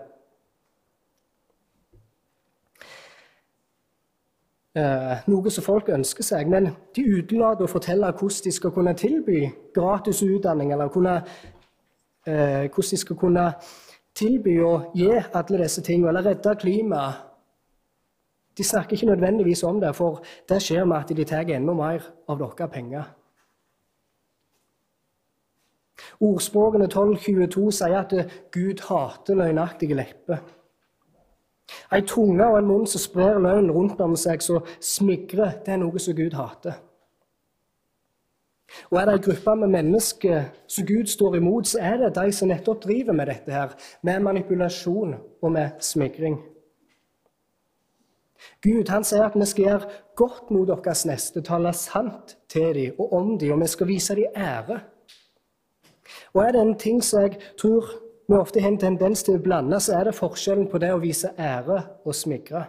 Uh, 4.77 5.17
noe 5.27 5.51
som 5.51 5.65
folk 5.65 5.89
ønsker 5.91 6.23
seg, 6.23 6.49
men 6.51 6.69
de 6.95 7.03
utelater 7.03 7.65
å 7.65 7.71
fortelle 7.71 8.11
hvordan 8.13 8.45
de 8.45 8.53
skal 8.53 8.73
kunne 8.75 8.93
tilby 8.99 9.41
gratis 9.75 10.21
utdanning, 10.23 10.75
eller 10.75 10.91
kunne 10.93 11.15
eh, 12.29 12.69
hvordan 12.69 12.91
de 12.91 12.99
skal 13.01 13.17
kunne 13.19 13.47
tilby 14.19 14.59
å 14.61 14.73
gi 14.95 15.09
alle 15.17 15.63
disse 15.63 15.83
tingene, 15.83 16.13
eller 16.13 16.29
redde 16.31 16.55
klimaet. 16.61 17.25
De 18.59 18.67
snakker 18.67 18.97
ikke 18.97 19.07
nødvendigvis 19.07 19.63
om 19.63 19.81
det, 19.81 19.95
for 19.95 20.21
det 20.51 20.59
skjer 20.63 20.85
med 20.85 20.99
at 20.99 21.17
de 21.17 21.25
tar 21.25 21.51
enda 21.55 21.75
mer 21.79 22.05
av 22.29 22.41
deres 22.41 22.73
penger. 22.73 23.07
Ordspråkene 26.19 26.89
12.22 26.91 27.69
sier 27.75 28.01
at 28.01 28.15
Gud 28.55 28.83
hater 28.89 29.39
løgnaktige 29.39 29.95
lepper. 29.99 30.43
Ei 31.93 32.03
tunge 32.07 32.45
og 32.45 32.59
en 32.59 32.69
munn 32.69 32.87
som 32.89 33.01
sprer 33.03 33.41
løgn 33.41 33.71
rundt 33.73 34.01
om 34.01 34.17
seg, 34.17 34.43
som 34.45 34.65
smigrer, 34.81 35.59
det 35.65 35.75
er 35.75 35.83
noe 35.83 36.01
som 36.01 36.17
Gud 36.17 36.37
hater. 36.37 36.79
Og 38.91 38.99
er 39.01 39.09
det 39.09 39.15
en 39.15 39.25
gruppe 39.25 39.55
med 39.57 39.73
mennesker 39.73 40.43
som 40.69 40.87
Gud 40.87 41.09
står 41.09 41.39
imot, 41.39 41.67
så 41.67 41.81
er 41.81 41.97
det 42.03 42.15
de 42.17 42.33
som 42.33 42.49
nettopp 42.49 42.83
driver 42.85 43.17
med 43.17 43.31
dette 43.31 43.53
her, 43.53 43.73
med 44.03 44.21
manipulasjon 44.25 45.15
og 45.43 45.53
med 45.53 45.81
smigring. 45.81 46.39
Gud 48.63 48.91
han 48.93 49.05
sier 49.05 49.25
at 49.27 49.37
vi 49.39 49.47
skal 49.49 49.65
gjøre 49.65 49.89
godt 50.19 50.51
mot 50.55 50.69
deres 50.69 51.05
neste, 51.09 51.43
tale 51.43 51.73
sant 51.75 52.37
til 52.51 52.75
dem 52.77 53.01
og 53.01 53.13
om 53.13 53.33
dem, 53.39 53.57
og 53.57 53.65
vi 53.65 53.71
skal 53.73 53.89
vise 53.89 54.17
dem 54.19 54.37
ære. 54.37 54.81
Og 56.35 56.43
er 56.45 56.53
det 56.53 56.61
en 56.63 56.79
ting 56.79 57.03
som 57.05 57.25
jeg 57.25 57.41
tror 57.59 57.91
vi 58.29 58.37
ofte 58.37 58.61
har 58.61 58.69
en 58.69 58.81
tendens 58.81 59.23
til 59.25 59.39
å 59.39 59.43
blande, 59.43 59.79
så 59.81 59.97
er 59.97 60.09
det 60.09 60.19
forskjellen 60.19 60.67
på 60.69 60.79
det 60.83 60.91
å 60.93 61.01
vise 61.01 61.31
ære 61.41 61.79
og 62.05 62.17
smigre. 62.17 62.67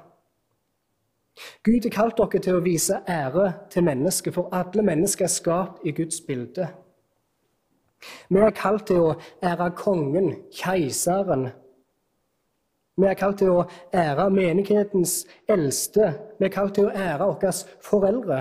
Gud 1.64 1.84
har 1.84 1.92
kalt 1.92 2.20
dere 2.20 2.42
til 2.44 2.60
å 2.60 2.64
vise 2.64 3.02
ære 3.08 3.48
til 3.72 3.84
mennesker, 3.88 4.32
for 4.36 4.48
alle 4.56 4.84
mennesker 4.88 5.28
er 5.28 5.34
skapt 5.34 5.84
i 5.84 5.92
Guds 5.96 6.22
bilde. 6.24 6.70
Vi 8.32 8.40
er 8.40 8.56
kalt 8.56 8.88
til 8.88 9.04
å 9.04 9.16
ære 9.44 9.72
kongen, 9.76 10.32
keiseren. 10.56 11.50
Vi 13.00 13.08
er 13.08 13.20
kalt 13.20 13.42
til 13.44 13.52
å 13.52 13.66
ære 13.96 14.30
menighetens 14.32 15.26
eldste. 15.48 16.14
Vi 16.40 16.48
er 16.48 16.56
kalt 16.56 16.78
til 16.80 16.88
å 16.88 16.96
ære 16.96 17.28
våre 17.28 17.54
foreldre. 17.84 18.40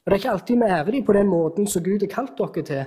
Og 0.00 0.06
Det 0.06 0.14
er 0.14 0.22
ikke 0.22 0.32
alltid 0.36 0.62
vi 0.62 0.72
ærer 0.78 0.94
dem 0.94 1.04
på 1.04 1.18
den 1.18 1.28
måten 1.30 1.66
som 1.66 1.82
Gud 1.82 2.06
har 2.06 2.14
kalt 2.14 2.38
dere 2.38 2.66
til. 2.70 2.84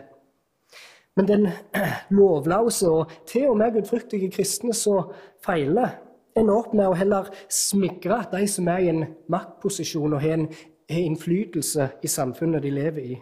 Men 1.16 1.28
den 1.28 1.50
lovløse 2.18 2.90
og 2.90 3.12
til 3.30 3.50
og 3.50 3.58
med 3.58 3.74
gudfryktige 3.76 4.32
kristne 4.32 4.74
som 4.74 5.12
feiler, 5.46 6.00
ender 6.36 6.56
opp 6.58 6.74
med 6.74 6.90
å 6.90 6.98
heller 6.98 7.30
smigre 7.52 8.24
de 8.32 8.48
som 8.50 8.68
er 8.74 8.82
i 8.82 8.90
en 8.90 9.04
maktposisjon 9.30 10.16
og 10.16 10.24
har, 10.24 10.40
en, 10.40 10.48
innflytelse 10.94 11.88
i 12.06 12.10
samfunnet 12.12 12.62
de 12.62 12.70
lever 12.70 13.06
i. 13.14 13.16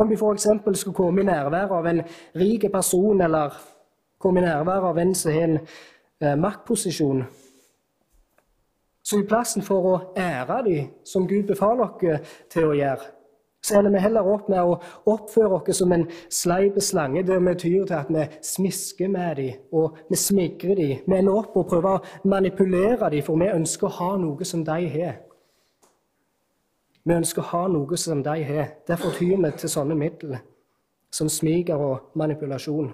Om 0.00 0.08
de 0.08 0.16
f.eks. 0.16 0.46
skulle 0.80 0.96
komme 0.96 1.22
i 1.22 1.26
nærvær 1.28 1.74
av 1.76 1.86
en 1.86 2.00
rik 2.40 2.64
person, 2.72 3.20
eller 3.20 3.54
komme 4.18 4.40
i 4.40 4.46
nærvær 4.46 4.88
av 4.88 4.98
en 4.98 5.14
som 5.14 5.34
har 5.34 5.44
en 5.46 5.58
eh, 5.60 6.36
maktposisjon, 6.40 7.22
så 9.02 9.20
i 9.20 9.26
plassen 9.28 9.62
for 9.62 9.86
å 9.90 9.94
ære 10.18 10.58
dem, 10.66 10.90
som 11.04 11.28
Gud 11.28 11.46
befaler 11.50 11.86
oss 11.86 12.34
til 12.50 12.70
å 12.70 12.76
gjøre, 12.78 13.10
så 13.62 13.78
ender 13.78 13.92
vi 13.92 14.00
heller 14.00 14.28
opp 14.28 14.48
med 14.48 14.64
å 14.64 14.76
oppføre 15.12 15.58
oss 15.58 15.78
som 15.78 15.92
en 15.92 16.06
sleip 16.32 16.78
slange, 16.80 17.22
der 17.28 17.42
vi 17.44 17.54
tyr 17.60 17.84
til 17.84 17.96
at 17.98 18.08
vi 18.08 18.24
smisker 18.42 19.10
med 19.12 19.36
dem 19.36 19.76
og 19.76 19.98
vi 20.08 20.16
smigrer 20.16 20.78
dem. 20.78 21.02
Vi 21.06 21.18
ender 21.18 21.36
opp 21.42 21.56
og 21.60 21.68
prøver 21.68 21.98
å 21.98 22.28
manipulere 22.28 23.10
dem, 23.12 23.24
for 23.26 23.36
vi 23.40 23.50
ønsker 23.52 23.90
å 23.90 23.96
ha 23.98 24.14
noe 24.22 24.48
som 24.48 24.64
de 24.64 24.78
har. 24.94 25.18
Vi 27.04 27.16
ønsker 27.16 27.42
å 27.42 27.50
ha 27.50 27.66
noe 27.68 27.96
som 28.00 28.22
de 28.24 28.38
har. 28.48 28.72
Derfor 28.88 29.12
tyr 29.18 29.36
vi 29.36 29.52
til 29.58 29.72
sånne 29.72 29.96
midler 29.98 30.40
som 31.12 31.28
smiger 31.28 31.80
og 31.80 32.16
manipulasjon. 32.16 32.92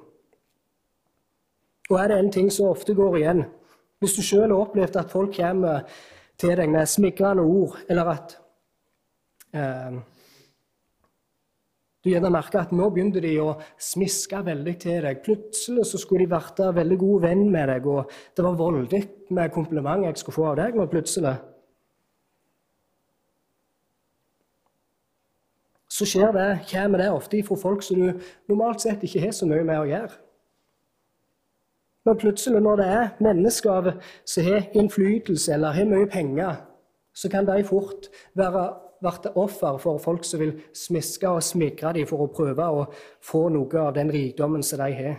Og 1.90 1.96
er 2.00 2.10
det 2.10 2.18
en 2.18 2.32
ting 2.32 2.50
som 2.50 2.72
ofte 2.72 2.94
går 2.94 3.16
igjen 3.20 3.44
Hvis 4.02 4.16
du 4.16 4.22
sjøl 4.22 4.50
har 4.50 4.58
opplevd 4.60 4.96
at 5.00 5.12
folk 5.12 5.30
kommer 5.38 5.86
til 6.36 6.52
deg 6.58 6.68
med 6.68 6.88
smigrende 6.90 7.46
ord, 7.48 7.78
eller 7.88 8.10
at 8.12 8.34
eh, 9.56 9.94
du 12.06 12.12
gjerne 12.12 12.30
merker 12.30 12.60
at 12.62 12.72
nå 12.76 12.86
begynte 12.94 13.18
de 13.18 13.32
å 13.42 13.56
smiske 13.82 14.38
veldig 14.46 14.74
til 14.78 15.02
deg. 15.02 15.24
Plutselig 15.26 15.88
så 15.90 15.98
skulle 15.98 16.22
de 16.22 16.30
vært 16.36 16.62
veldig 16.76 16.98
god 17.00 17.24
venn 17.26 17.42
med 17.50 17.66
deg, 17.72 17.88
og 17.90 18.12
det 18.36 18.46
var 18.46 18.58
voldig 18.60 19.02
med 19.34 19.54
kompliment 19.54 20.06
jeg 20.06 20.20
skulle 20.22 20.38
få 20.38 20.44
av 20.52 20.60
deg 20.60 20.78
nå 20.78 20.86
plutselig. 20.92 21.34
Så 25.96 26.06
skjer 26.06 26.30
det, 26.36 26.46
kommer 26.70 27.02
det 27.02 27.10
ofte 27.10 27.42
fra 27.42 27.58
folk 27.58 27.82
som 27.82 27.98
du 27.98 28.30
normalt 28.52 28.84
sett 28.84 29.02
ikke 29.02 29.24
har 29.26 29.34
så 29.34 29.48
mye 29.48 29.66
med 29.66 29.80
å 29.80 29.90
gjøre. 29.90 30.14
Men 32.06 32.18
plutselig, 32.22 32.62
når 32.62 32.78
det 32.78 32.88
er 32.94 33.14
mennesker 33.18 33.92
som 34.22 34.46
har 34.46 34.68
innflytelse 34.78 35.56
eller 35.56 35.74
har 35.74 35.88
mye 35.90 36.06
penger, 36.06 36.60
så 37.16 37.30
kan 37.32 37.48
de 37.48 37.64
fort 37.66 38.06
være 38.38 38.68
vært 39.04 39.30
offer 39.34 39.78
for 39.82 40.00
folk 40.02 40.24
som 40.24 40.40
vil 40.40 40.56
smiske 40.74 41.28
og 41.28 41.44
smigre 41.44 41.92
dem 41.96 42.08
for 42.08 42.24
å 42.24 42.32
prøve 42.32 42.66
å 42.66 42.84
få 43.24 43.48
noe 43.52 43.80
av 43.82 43.94
den 43.96 44.12
rikdommen 44.12 44.64
som 44.66 44.82
de 44.82 44.92
har. 44.96 45.16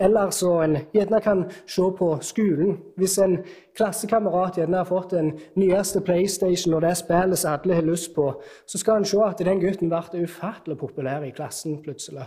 Eller 0.00 0.30
så 0.32 0.54
en 0.64 0.78
gjerne 0.94 1.20
kan 1.20 1.42
se 1.68 1.84
på 1.98 2.06
skolen. 2.24 2.78
Hvis 2.96 3.18
en 3.20 3.38
klassekamerat 3.76 4.56
gjerne 4.56 4.78
har 4.80 4.88
fått 4.88 5.10
den 5.12 5.34
nyeste 5.60 6.00
PlayStation 6.00 6.74
og 6.74 6.86
det 6.86 6.94
spillet 6.96 7.38
som 7.38 7.52
alle 7.52 7.76
har 7.76 7.84
lyst 7.84 8.14
på, 8.14 8.32
så 8.66 8.78
skal 8.80 9.02
en 9.02 9.04
se 9.04 9.20
at 9.26 9.44
den 9.44 9.60
gutten 9.60 9.92
ble 9.92 10.24
ufattelig 10.24 10.78
populær 10.80 11.26
i 11.28 11.34
klassen 11.36 11.82
plutselig. 11.84 12.24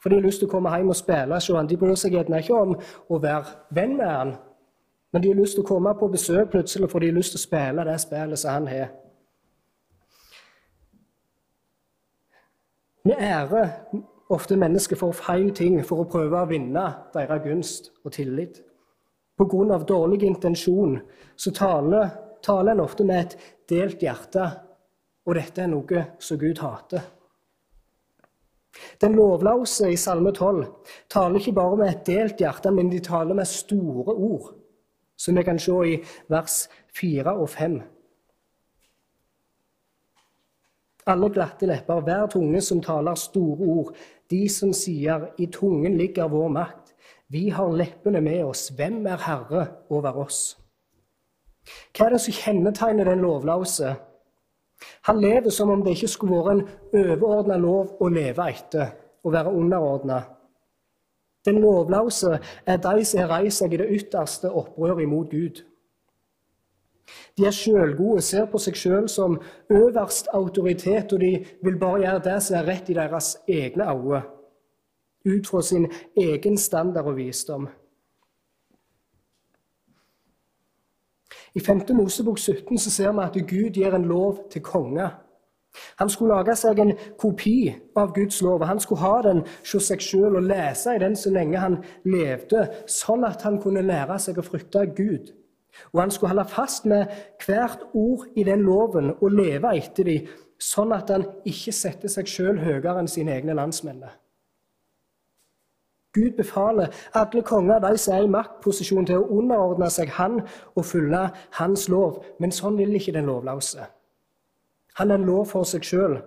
For 0.00 0.08
de 0.08 0.16
har 0.16 0.24
lyst 0.24 0.40
til 0.40 0.48
å 0.48 0.54
komme 0.54 0.72
hjem 0.72 0.92
og 0.92 0.96
spille. 0.96 1.40
Så 1.40 1.62
de 1.68 1.76
bryr 1.76 1.94
seg 2.00 2.16
gjerne 2.16 2.40
ikke 2.40 2.56
om 2.56 2.74
å 3.08 3.20
være 3.20 3.52
venn 3.76 3.96
med 4.00 4.08
han, 4.08 4.34
men 5.14 5.22
de 5.22 5.28
har 5.28 5.36
lyst 5.38 5.54
til 5.54 5.62
å 5.62 5.68
komme 5.68 5.92
på 5.94 6.08
besøk 6.10 6.48
plutselig, 6.50 6.88
for 6.90 6.98
de 6.98 7.06
har 7.06 7.14
lyst 7.14 7.36
til 7.36 7.38
å 7.38 7.42
spille 7.44 7.82
det 7.86 7.92
spillet 8.02 8.40
som 8.40 8.50
han 8.50 8.64
har. 8.66 8.88
Vi 13.06 13.14
ærer 13.14 13.68
ofte 14.34 14.58
mennesker 14.58 14.98
for 14.98 15.14
feil 15.14 15.52
ting 15.54 15.76
for 15.86 16.02
å 16.02 16.06
prøve 16.10 16.40
å 16.40 16.48
vinne 16.50 16.82
deres 17.14 17.44
gunst 17.44 17.92
og 18.02 18.16
tillit. 18.16 18.58
Av 19.38 19.86
dårlig 19.86 20.24
intensjon 20.26 20.98
så 21.36 21.54
taler, 21.54 22.10
taler 22.42 22.74
en 22.74 22.82
ofte 22.82 23.06
med 23.06 23.22
et 23.22 23.38
delt 23.70 24.02
hjerte, 24.02 24.48
og 25.30 25.38
dette 25.38 25.62
er 25.62 25.70
noe 25.70 26.04
som 26.18 26.42
Gud 26.42 26.58
hater. 26.58 27.06
Den 28.98 29.14
lovlause 29.14 29.94
i 29.94 30.02
Salme 30.08 30.34
12 30.34 30.66
taler 31.06 31.38
ikke 31.38 31.54
bare 31.62 31.80
med 31.84 31.94
et 31.94 32.04
delt 32.10 32.42
hjerte, 32.42 32.74
men 32.74 32.90
de 32.90 32.98
taler 32.98 33.38
med 33.38 33.46
store 33.46 34.18
ord 34.18 34.52
som 35.16 35.36
vi 35.36 35.42
kan 35.42 35.58
se 35.58 35.72
i 35.86 35.98
vers 36.28 36.68
4 37.00 37.34
og 37.34 37.48
5. 37.48 37.80
Alle 41.06 41.28
glatte 41.28 41.66
lepper, 41.68 42.00
hver 42.00 42.26
tunge 42.32 42.60
som 42.64 42.80
taler 42.82 43.14
store 43.14 43.66
ord, 43.68 43.94
de 44.30 44.48
som 44.48 44.72
sier 44.72 45.28
'i 45.38 45.46
tungen 45.46 45.96
ligger 45.96 46.28
vår 46.28 46.48
makt', 46.48 46.94
vi 47.28 47.48
har 47.48 47.72
leppene 47.72 48.20
med 48.20 48.44
oss, 48.44 48.68
hvem 48.68 49.06
er 49.06 49.16
herre 49.16 49.66
over 49.90 50.16
oss? 50.16 50.58
Hva 51.96 52.06
er 52.06 52.10
det 52.10 52.20
som 52.20 52.32
kjennetegner 52.32 53.04
den 53.04 53.20
lovlause? 53.20 53.94
Han 55.02 55.20
lever 55.20 55.50
som 55.50 55.70
om 55.70 55.82
det 55.84 55.90
ikke 55.96 56.08
skulle 56.08 56.36
vært 56.36 56.52
en 56.52 56.68
overordna 56.92 57.56
lov 57.56 57.96
å 58.00 58.08
leve 58.08 58.48
etter, 58.48 58.92
å 59.24 59.30
være 59.30 59.52
underordna. 59.52 60.22
Den 61.44 61.60
lovløse 61.60 62.38
er 62.66 62.76
de 62.76 63.04
som 63.04 63.20
har 63.20 63.32
reist 63.38 63.60
seg 63.60 63.74
i 63.74 63.80
det 63.82 63.90
ytterste 63.98 64.50
opprør 64.50 65.02
imot 65.04 65.30
Gud. 65.30 65.60
De 67.36 67.44
er 67.44 67.52
sjølgode, 67.52 68.22
ser 68.24 68.46
på 68.48 68.58
seg 68.62 68.78
sjøl 68.78 69.08
som 69.12 69.36
øverst 69.70 70.30
autoritet, 70.32 71.12
og 71.12 71.20
de 71.20 71.44
vil 71.62 71.78
bare 71.78 72.00
gjøre 72.04 72.24
det 72.24 72.36
som 72.46 72.56
er 72.58 72.68
rett 72.70 72.88
i 72.88 72.96
deres 72.96 73.34
egne 73.48 73.88
øyne, 73.92 74.22
ut 75.24 75.46
fra 75.50 75.62
sin 75.62 75.88
egen 76.16 76.56
standard 76.58 77.10
og 77.10 77.16
visdom. 77.16 77.68
I 81.54 81.60
5. 81.60 81.84
Mosebok 81.94 82.38
17 82.38 82.78
så 82.78 82.90
ser 82.90 83.12
vi 83.12 83.22
at 83.22 83.36
Gud 83.50 83.76
gir 83.76 83.94
en 83.94 84.08
lov 84.10 84.48
til 84.50 84.62
konger. 84.62 85.23
Han 86.00 86.10
skulle 86.10 86.36
lage 86.36 86.56
seg 86.58 86.80
en 86.82 86.92
kopi 87.20 87.74
av 87.98 88.12
Guds 88.14 88.40
lov, 88.42 88.62
og 88.62 88.68
han 88.68 88.80
skulle 88.82 89.02
ha 89.02 89.22
den 89.26 89.42
hos 89.46 89.88
seg 89.90 90.02
sjøl 90.02 90.38
og 90.38 90.48
lese 90.48 90.94
i 90.94 91.02
den 91.02 91.16
så 91.18 91.32
lenge 91.34 91.62
han 91.62 91.80
levde, 92.06 92.68
sånn 92.90 93.26
at 93.26 93.42
han 93.46 93.60
kunne 93.62 93.84
lære 93.86 94.18
seg 94.22 94.38
å 94.38 94.46
frykte 94.46 94.86
Gud. 94.96 95.32
Og 95.92 96.00
han 96.04 96.12
skulle 96.14 96.34
holde 96.34 96.48
fast 96.50 96.86
med 96.86 97.10
hvert 97.44 97.82
ord 97.92 98.26
i 98.38 98.44
den 98.46 98.62
loven 98.66 99.14
og 99.18 99.32
leve 99.34 99.74
etter 99.78 100.06
dem, 100.06 100.28
sånn 100.60 100.94
at 100.94 101.10
han 101.10 101.26
ikke 101.44 101.74
setter 101.74 102.12
seg 102.12 102.30
sjøl 102.30 102.60
høyere 102.62 103.00
enn 103.00 103.10
sine 103.10 103.34
egne 103.34 103.56
landsmenn. 103.58 104.04
Gud 106.14 106.36
befaler 106.38 106.94
alle 107.18 107.42
konger 107.42 107.82
de 107.82 107.98
som 107.98 108.14
er 108.14 108.28
i 108.28 108.30
maktposisjon, 108.30 109.06
til 109.06 109.18
å 109.18 109.40
underordne 109.40 109.90
seg 109.90 110.12
han 110.14 110.38
og 110.76 110.86
følge 110.86 111.26
hans 111.58 111.88
lov, 111.90 112.22
men 112.38 112.54
sånn 112.54 112.78
vil 112.78 112.94
ikke 112.94 113.16
den 113.16 113.26
lovløse. 113.26 113.88
Han 114.98 115.10
er 115.10 115.14
en 115.14 115.26
lov 115.26 115.46
for 115.50 115.66
seg 115.68 115.84
sjøl. 115.86 116.18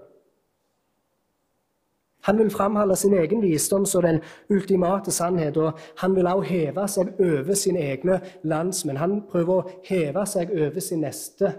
Han 2.28 2.38
vil 2.38 2.50
framholde 2.52 2.96
sin 2.96 3.14
egen 3.14 3.42
visdom 3.42 3.86
som 3.86 4.04
den 4.04 4.20
ultimate 4.50 5.12
sannhet, 5.12 5.58
og 5.58 5.80
han 5.98 6.16
vil 6.16 6.28
også 6.28 6.50
heve 6.50 6.88
seg 6.88 7.22
over 7.24 7.56
sine 7.56 7.80
egne 7.80 8.20
landsmenn. 8.44 9.00
Han 9.00 9.22
prøver 9.30 9.54
å 9.54 9.70
heve 9.88 10.26
seg 10.28 10.52
over 10.52 10.84
sin 10.84 11.06
neste. 11.06 11.54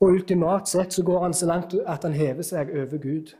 Og 0.00 0.14
ultimat 0.14 0.68
sett 0.68 0.96
så 0.96 1.04
går 1.04 1.22
han 1.22 1.34
så 1.34 1.46
langt 1.46 1.76
at 1.86 2.08
han 2.08 2.16
hever 2.16 2.42
seg 2.42 2.72
over 2.72 2.96
Gud. 3.02 3.34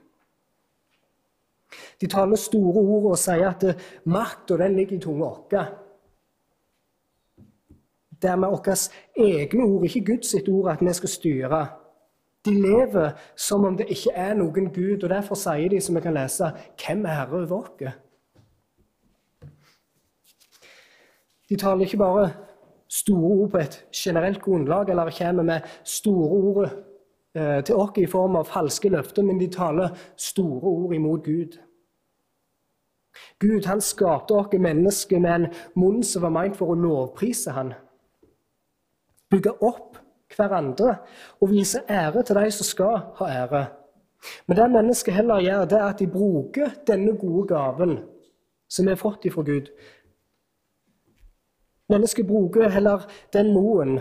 De 2.01 2.07
taler 2.07 2.37
store 2.37 2.85
ord 2.85 3.11
og 3.15 3.19
sier 3.19 3.49
at 3.49 3.65
makta 4.05 4.61
ligger 4.69 4.97
i 4.97 5.01
tunga 5.01 5.25
vår. 5.25 5.73
Det 8.23 8.31
er 8.31 8.37
med 8.37 8.53
våre 8.53 8.77
egne 9.17 9.65
ord, 9.65 9.85
ikke 9.85 10.05
Guds 10.13 10.35
ord, 10.49 10.71
at 10.73 10.85
vi 10.85 10.93
skal 10.93 11.09
styre. 11.09 11.65
De 12.47 12.55
lever 12.55 13.11
som 13.37 13.65
om 13.65 13.77
det 13.77 13.89
ikke 13.91 14.13
er 14.15 14.35
noen 14.39 14.71
Gud, 14.75 15.03
og 15.03 15.11
derfor 15.11 15.35
sier 15.35 15.69
de, 15.69 15.81
som 15.81 15.97
vi 15.97 16.01
kan 16.01 16.15
lese, 16.15 16.53
'Hvem 16.79 17.05
er 17.05 17.15
herre 17.19 17.43
over 17.43 17.57
oss?' 17.59 17.93
De 21.49 21.57
taler 21.57 21.85
ikke 21.85 21.97
bare 21.97 22.31
store 22.89 23.31
ord 23.41 23.51
på 23.51 23.59
et 23.59 23.85
generelt 23.95 24.43
grunnlag, 24.43 24.89
eller 24.89 25.11
kommer 25.19 25.43
med 25.43 25.61
store 25.85 26.29
ord 26.31 26.71
eh, 27.35 27.65
til 27.65 27.75
oss 27.75 27.99
i 27.99 28.07
form 28.07 28.37
av 28.37 28.45
falske 28.45 28.89
løfter, 28.89 29.23
men 29.23 29.41
de 29.41 29.49
taler 29.49 29.89
store 30.17 30.63
ord 30.63 30.95
imot 30.95 31.25
Gud. 31.25 31.59
Gud 33.41 33.65
han 33.65 33.81
skapte 33.81 34.35
oss 34.35 34.59
mennesker 34.59 35.19
med 35.19 35.35
en 35.35 35.47
munn 35.75 36.03
som 36.03 36.23
var 36.23 36.35
meint 36.35 36.57
for 36.57 36.73
å 36.73 36.81
lovprise 36.81 37.51
han. 37.51 37.73
Bygge 39.31 39.53
opp 39.63 39.99
hverandre 40.37 40.97
og 41.41 41.51
vise 41.51 41.83
ære 41.89 42.23
til 42.23 42.39
de 42.39 42.51
som 42.55 42.69
skal 42.69 42.99
ha 43.19 43.31
ære. 43.43 43.67
Men 44.47 44.57
det 44.57 44.71
mennesket 44.71 45.15
heller 45.15 45.41
gjør, 45.41 45.65
det 45.65 45.79
er 45.79 45.89
at 45.89 45.99
de 45.99 46.07
bruker 46.11 46.75
denne 46.87 47.17
gode 47.19 47.47
gaven 47.49 47.99
som 48.69 48.87
vi 48.87 48.95
har 48.95 49.01
fått 49.01 49.25
ifra 49.25 49.43
Gud. 49.43 49.71
Mennesket 51.89 52.27
bruker 52.27 52.69
heller 52.69 53.07
den 53.33 53.53
moen 53.55 54.01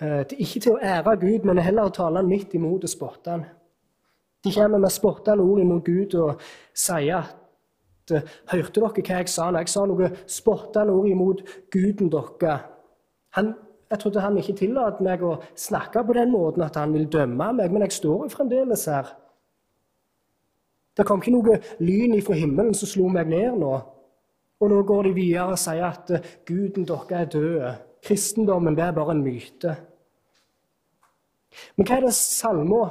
eh, 0.00 0.24
ikke 0.38 0.60
til 0.60 0.72
å 0.72 0.80
ære 0.80 1.16
Gud, 1.20 1.44
men 1.44 1.60
heller 1.60 1.90
å 1.90 1.94
tale 1.94 2.22
midt 2.24 2.54
imot 2.56 2.86
og 2.86 2.92
spotte 2.92 3.34
han. 3.34 3.44
De 4.44 4.52
kommer 4.52 4.80
med 4.80 4.92
spottende 4.92 5.44
ord 5.44 5.60
imot 5.60 5.84
Gud 5.84 6.14
og 6.20 6.40
sier 6.76 7.20
at 7.20 8.12
eh, 8.12 8.32
Hørte 8.52 8.80
dere 8.80 8.90
hva 8.92 9.20
jeg 9.20 9.32
sa? 9.32 9.50
Jeg 9.58 9.72
sa 9.72 9.84
noe 9.88 10.10
spottende 10.28 10.96
ord 10.96 11.08
imot 11.08 11.44
guden 11.72 12.10
deres. 12.12 12.64
Han 13.36 13.54
jeg 13.94 14.02
trodde 14.02 14.22
han 14.24 14.38
ikke 14.40 14.56
tillot 14.58 15.00
meg 15.06 15.22
å 15.22 15.36
snakke 15.54 16.02
på 16.02 16.16
den 16.16 16.32
måten 16.34 16.64
at 16.66 16.74
han 16.80 16.94
vil 16.96 17.06
dømme 17.10 17.52
meg, 17.54 17.70
men 17.70 17.84
jeg 17.86 18.00
står 18.00 18.24
jo 18.24 18.32
fremdeles 18.32 18.88
her. 18.90 19.12
Det 20.94 21.06
kom 21.06 21.22
ikke 21.22 21.34
noe 21.34 21.58
lyn 21.82 22.14
ifra 22.18 22.36
himmelen 22.38 22.74
som 22.74 22.90
slo 22.90 23.06
meg 23.10 23.30
ned 23.30 23.58
nå. 23.62 23.72
Og 24.62 24.70
nå 24.70 24.82
går 24.86 25.08
de 25.08 25.14
videre 25.16 25.54
og 25.54 25.60
sier 25.60 25.86
at 25.86 26.10
eh, 26.14 26.26
guden 26.46 26.86
deres 26.86 27.14
er 27.14 27.30
død. 27.30 27.64
Kristendommen 28.04 28.76
det 28.76 28.84
er 28.84 28.94
bare 28.94 29.14
en 29.14 29.24
myte. 29.24 29.74
Men 31.76 31.88
hva 31.88 31.98
er 31.98 32.06
det 32.06 32.14
salmo, 32.18 32.82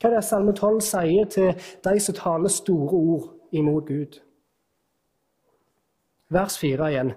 hva 0.00 0.10
er 0.10 0.16
det 0.16 0.24
salme 0.26 0.54
12 0.54 0.80
sier 0.86 1.30
til 1.30 1.66
de 1.86 1.94
som 2.02 2.18
taler 2.18 2.52
store 2.52 2.98
ord 2.98 3.28
imot 3.54 3.86
Gud? 3.90 4.18
Vers 6.34 6.58
4 6.58 6.90
igjen. 6.90 7.14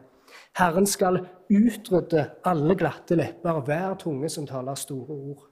Herren 0.58 0.86
skal 0.86 1.20
utrydde 1.50 2.30
alle 2.46 2.76
glatte 2.76 3.15
lepper, 3.15 3.62
hver 3.62 3.93
tunge 4.02 4.30
som 4.30 4.48
taler 4.48 4.76
store 4.76 5.13
ord. 5.13 5.43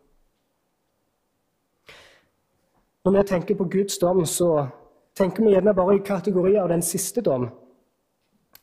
Når 3.06 3.12
vi 3.12 3.28
tenker 3.28 3.56
på 3.56 3.68
Guds 3.70 3.98
dom, 3.98 4.26
så 4.26 4.68
tenker 5.16 5.44
vi 5.44 5.54
gjerne 5.54 5.76
bare 5.78 5.96
i 5.96 6.02
kategorier 6.06 6.64
av 6.64 6.70
den 6.74 6.82
siste 6.82 7.22
dom. 7.22 7.50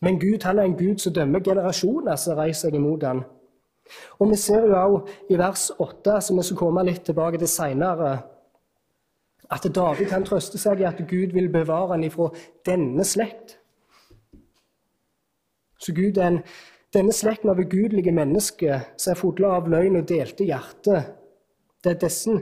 Men 0.03 0.19
Gud 0.19 0.43
han 0.43 0.59
er 0.59 0.67
en 0.67 0.77
Gud 0.77 0.99
som 0.99 1.15
dømmer 1.15 1.41
generasjoner 1.41 2.19
som 2.19 2.39
reiser 2.39 2.67
seg 2.67 2.75
imot 2.75 3.07
ham. 3.07 3.23
Og 4.19 4.31
Vi 4.31 4.37
ser 4.37 4.67
jo 4.67 4.75
også 4.75 5.15
i 5.31 5.39
vers 5.39 5.71
8, 5.79 6.21
som 6.21 6.37
vi 6.37 6.43
skal 6.43 6.57
komme 6.57 6.85
litt 6.85 7.05
tilbake 7.05 7.39
til 7.39 7.49
seinere, 7.49 8.19
at 9.51 9.75
David 9.75 10.07
kan 10.09 10.25
trøste 10.25 10.59
seg 10.59 10.81
i 10.81 10.89
at 10.89 10.99
Gud 11.09 11.35
vil 11.37 11.51
bevare 11.53 11.93
ham 11.93 12.03
ifra 12.03 12.31
denne 12.67 13.05
slekt. 13.05 13.62
Så 15.83 15.95
Gud 15.97 16.19
er 16.19 16.29
en, 16.29 16.43
denne 16.95 17.15
slekten 17.17 17.51
av 17.51 17.59
ugudelige 17.59 18.15
mennesker 18.15 18.87
som 18.97 19.13
er 19.13 19.19
fulle 19.19 19.51
av 19.51 19.71
løgn 19.71 19.99
og 19.99 20.07
delte 20.09 20.47
hjerter. 20.47 21.09
det 21.85 21.91
er 21.91 21.99
disse 21.99 22.37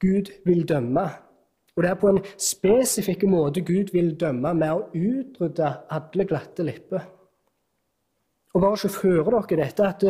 Gud 0.00 0.30
vil 0.44 0.64
dømme. 0.68 1.04
Og 1.76 1.82
det 1.82 1.90
er 1.90 1.98
på 1.98 2.08
en 2.08 2.22
spesifikk 2.38 3.26
måte 3.28 3.60
Gud 3.60 3.90
vil 3.92 4.14
dømme 4.20 4.54
med 4.54 4.70
å 4.72 4.86
utrydde 4.94 5.70
alle 5.90 6.24
glatte 6.24 6.62
lipper. 6.62 7.02
Og 8.54 8.62
bare 8.62 8.78
så 8.78 8.88
føre 8.88 9.40
dere 9.48 9.64
dette 9.64 9.86
at 9.88 10.04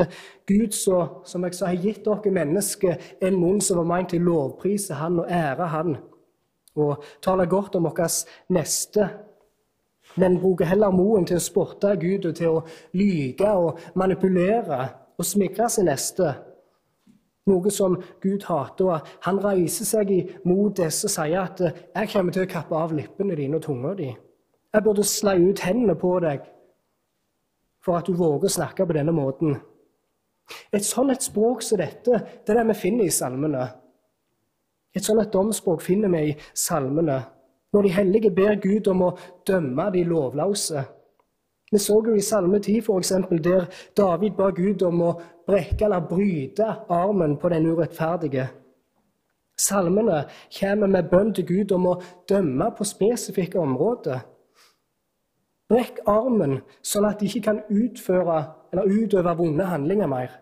Gud 0.46 0.74
så, 0.76 0.98
som 1.24 1.46
jeg 1.46 1.56
sa, 1.56 1.70
har 1.70 1.80
gitt 1.80 2.04
dere 2.04 2.32
mennesker 2.36 3.14
en 3.24 3.38
munn 3.40 3.62
som 3.64 3.80
var 3.80 3.88
ment 3.88 4.12
til 4.12 4.20
å 4.20 4.26
lovprise 4.28 4.98
Han 5.00 5.22
og 5.22 5.30
ære 5.32 5.68
Han, 5.72 5.96
og 6.76 7.06
tale 7.24 7.46
godt 7.48 7.78
om 7.78 7.88
vår 7.88 8.04
neste 8.52 9.08
men 10.16 10.38
bruker 10.40 10.68
heller 10.68 10.94
moen 10.94 11.26
til 11.26 11.38
å 11.38 11.42
spotte 11.42 11.94
Gud 12.00 12.28
og 12.28 12.34
til 12.38 12.58
å 12.58 12.64
lyge 12.98 13.50
og 13.50 13.80
manipulere 13.98 14.80
og 15.18 15.26
smigre 15.26 15.68
sin 15.70 15.88
neste. 15.90 16.32
Noe 17.50 17.70
som 17.70 17.96
Gud 18.22 18.46
hater. 18.48 18.84
og 18.84 19.08
Han 19.26 19.40
reiser 19.44 19.84
seg 19.84 20.10
imot 20.10 20.76
disse 20.76 21.06
og 21.06 21.10
sier 21.10 21.40
at 21.40 21.60
'jeg 21.60 22.08
kommer 22.12 22.32
til 22.32 22.42
å 22.42 22.52
kappe 22.52 22.74
av 22.74 22.92
lippene 22.92 23.36
dine 23.36 23.56
og 23.56 23.62
tunga 23.62 23.94
di'. 23.94 24.16
Jeg 24.74 24.82
burde 24.82 25.04
slå 25.04 25.50
ut 25.50 25.58
hendene 25.58 25.94
på 25.94 26.20
deg 26.20 26.40
for 27.84 27.96
at 27.96 28.06
du 28.06 28.12
våger 28.12 28.44
å 28.44 28.48
snakke 28.48 28.86
på 28.86 28.92
denne 28.92 29.12
måten. 29.12 29.60
Et 30.72 30.84
sånt 30.84 31.10
et 31.10 31.22
språk 31.22 31.62
som 31.62 31.78
dette, 31.78 32.10
det 32.46 32.48
er 32.48 32.54
det 32.54 32.66
vi 32.66 32.74
finner 32.74 33.04
i 33.04 33.10
salmene. 33.10 33.68
Et 34.94 35.04
sånt 35.04 35.20
et 35.20 35.32
domspråk 35.32 35.82
finner 35.82 36.08
vi 36.08 36.30
i 36.30 36.36
salmene 36.54 37.22
når 37.74 37.82
de 37.82 37.92
hellige 37.92 38.30
ber 38.30 38.54
Gud 38.62 38.86
om 38.86 39.02
å 39.02 39.14
dømme 39.46 39.90
de 39.92 40.04
lovløse. 40.06 40.84
Vi 41.72 41.78
så 41.82 41.96
jo 42.06 42.14
i 42.14 42.22
Salme 42.22 42.60
10 42.62 42.82
for 42.86 43.02
eksempel, 43.02 43.40
der 43.44 43.64
David 43.96 44.36
ba 44.38 44.52
Gud 44.54 44.82
om 44.86 45.00
å 45.02 45.14
brekke 45.46 45.88
eller 45.88 46.04
bryte 46.06 46.68
armen 46.88 47.34
på 47.36 47.50
den 47.50 47.66
urettferdige. 47.66 48.44
Salmene 49.58 50.24
kommer 50.58 50.86
med 50.86 51.10
bønn 51.10 51.32
til 51.34 51.46
Gud 51.46 51.72
om 51.74 51.88
å 51.90 51.96
dømme 52.30 52.70
på 52.78 52.86
spesifikke 52.86 53.58
områder. 53.58 54.22
Brekk 55.70 55.98
armen, 56.06 56.60
sånn 56.82 57.08
at 57.08 57.18
de 57.18 57.26
ikke 57.26 57.42
kan 57.48 57.60
utføre 57.72 58.38
eller 58.70 58.90
utøve 59.02 59.34
vonde 59.38 59.66
handlinger 59.66 60.10
mer. 60.10 60.36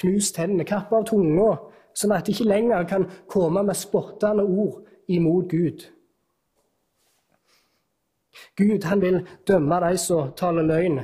Knus 0.00 0.32
tennene, 0.36 0.68
kapp 0.68 0.92
av 0.92 1.06
tunga, 1.08 1.54
sånn 1.96 2.12
at 2.16 2.28
de 2.28 2.36
ikke 2.36 2.48
lenger 2.48 2.84
kan 2.88 3.08
komme 3.28 3.64
med 3.64 3.78
spottende 3.78 4.44
ord 4.44 4.84
imot 5.08 5.48
Gud. 5.48 5.88
Gud 8.56 8.84
han 8.84 9.00
vil 9.02 9.20
dømme 9.48 9.80
de 9.84 9.96
som 9.98 10.32
taler 10.38 10.66
løgn 10.66 11.00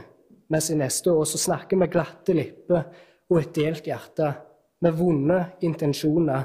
med 0.49 0.63
sin 0.63 0.79
neste, 0.79 1.11
og 1.11 1.27
som 1.27 1.43
snakker 1.43 1.79
med 1.81 1.91
glatte 1.91 2.35
lipper 2.37 2.85
og 3.31 3.41
et 3.41 3.55
delt 3.57 3.89
hjerte, 3.89 4.33
med 4.81 4.93
vonde 4.93 5.39
intensjoner. 5.65 6.45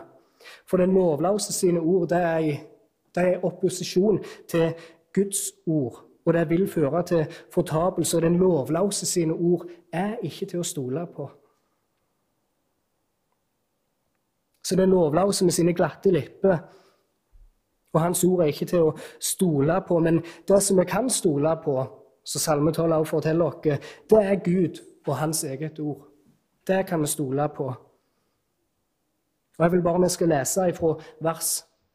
For 0.65 0.81
den 0.81 0.93
lovløse 0.95 1.53
sine 1.53 1.79
ord 1.79 2.07
det 2.09 2.21
er, 2.21 2.63
det 3.15 3.25
er 3.27 3.45
opposisjon 3.45 4.21
til 4.49 4.71
Guds 5.13 5.51
ord, 5.67 5.99
og 6.25 6.33
det 6.33 6.47
vil 6.49 6.67
føre 6.69 7.03
til 7.05 7.37
fortapelse. 7.53 8.17
Og 8.17 8.23
den 8.23 8.39
lovløse 8.39 9.05
sine 9.05 9.33
ord 9.33 9.67
er 9.91 10.15
ikke 10.23 10.45
til 10.45 10.63
å 10.63 10.67
stole 10.67 11.05
på. 11.13 11.27
Så 14.63 14.77
den 14.79 14.93
lovløse 14.93 15.45
med 15.45 15.53
sine 15.53 15.73
glatte 15.73 16.13
lepper 16.13 16.57
og 17.93 18.01
hans 18.01 18.23
ord 18.23 18.41
er 18.41 18.51
ikke 18.51 18.65
til 18.71 18.87
å 18.87 18.93
stole 19.19 19.81
på, 19.87 19.99
men 19.99 20.21
det 20.47 20.61
som 20.63 20.79
vi 20.79 20.85
kan 20.87 21.09
stole 21.11 21.55
på, 21.63 21.75
som 22.23 22.43
salmetallet 22.43 22.95
12 22.95 22.99
også 23.01 23.11
forteller 23.11 23.45
oss, 23.45 23.87
det 24.09 24.21
er 24.21 24.43
Gud 24.45 24.81
og 25.07 25.15
hans 25.17 25.43
eget 25.43 25.79
ord. 25.79 26.05
Det 26.67 26.85
kan 26.87 27.01
vi 27.01 27.07
stole 27.07 27.49
på. 27.55 27.67
Og 29.57 29.65
Jeg 29.65 29.71
vil 29.71 29.81
bare 29.81 30.01
vi 30.01 30.09
skal 30.09 30.27
lese 30.27 30.73
fra 30.73 30.93
vers 31.21 31.49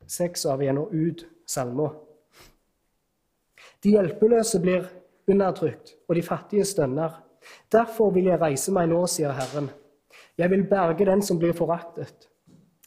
6 0.07 0.47
av 0.47 0.63
igjen 0.63 0.79
og 0.79 0.93
ut 0.93 1.27
salmer. 1.47 1.95
De 3.83 3.91
hjelpeløse 3.95 4.61
blir 4.61 4.87
undertrykt, 5.31 5.97
og 6.09 6.15
de 6.15 6.23
fattige 6.23 6.65
stønner. 6.65 7.23
Derfor 7.73 8.11
vil 8.11 8.25
jeg 8.31 8.41
reise 8.41 8.73
meg 8.73 8.89
nå, 8.91 9.07
sier 9.07 9.35
Herren. 9.35 9.71
Jeg 10.39 10.51
vil 10.51 10.67
berge 10.69 11.07
den 11.07 11.23
som 11.23 11.39
blir 11.39 11.55
foraktet. 11.57 12.29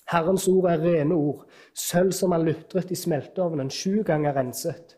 Herrens 0.10 0.48
ord 0.50 0.65
er 0.72 0.82
rene 0.82 1.13
ord, 1.15 1.43
sølv 1.78 2.13
som 2.17 2.34
er 2.34 2.41
lutret 2.41 2.89
i 2.91 2.98
smelteovnen, 2.98 3.69
sju 3.69 4.02
ganger 4.06 4.34
renset. 4.39 4.95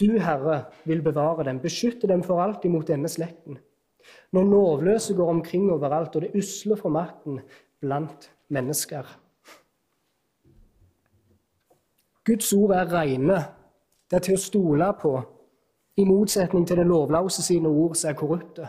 Du, 0.00 0.18
Herre, 0.22 0.62
vil 0.88 1.02
bevare 1.04 1.44
dem, 1.44 1.60
beskytte 1.60 2.08
dem 2.08 2.22
for 2.24 2.40
alltid 2.40 2.72
mot 2.72 2.88
denne 2.88 3.10
slekten. 3.12 3.58
Når 4.32 4.44
lovløse 4.48 5.14
går 5.14 5.30
omkring 5.30 5.68
overalt, 5.72 6.16
og 6.16 6.24
det 6.24 6.34
usle 6.38 6.76
får 6.76 6.94
makten 6.94 7.40
blant 7.80 8.30
mennesker. 8.48 9.04
Guds 12.24 12.52
ord 12.52 12.72
er 12.76 12.92
rene. 12.92 13.38
Det 14.08 14.16
er 14.16 14.24
til 14.24 14.38
å 14.38 14.40
stole 14.40 14.92
på, 15.00 15.12
i 16.00 16.04
motsetning 16.08 16.64
til 16.68 16.80
det 16.80 16.88
lovløse 16.88 17.44
sine 17.44 17.68
ord 17.68 17.96
som 17.98 18.12
er 18.12 18.16
korrupte. 18.16 18.68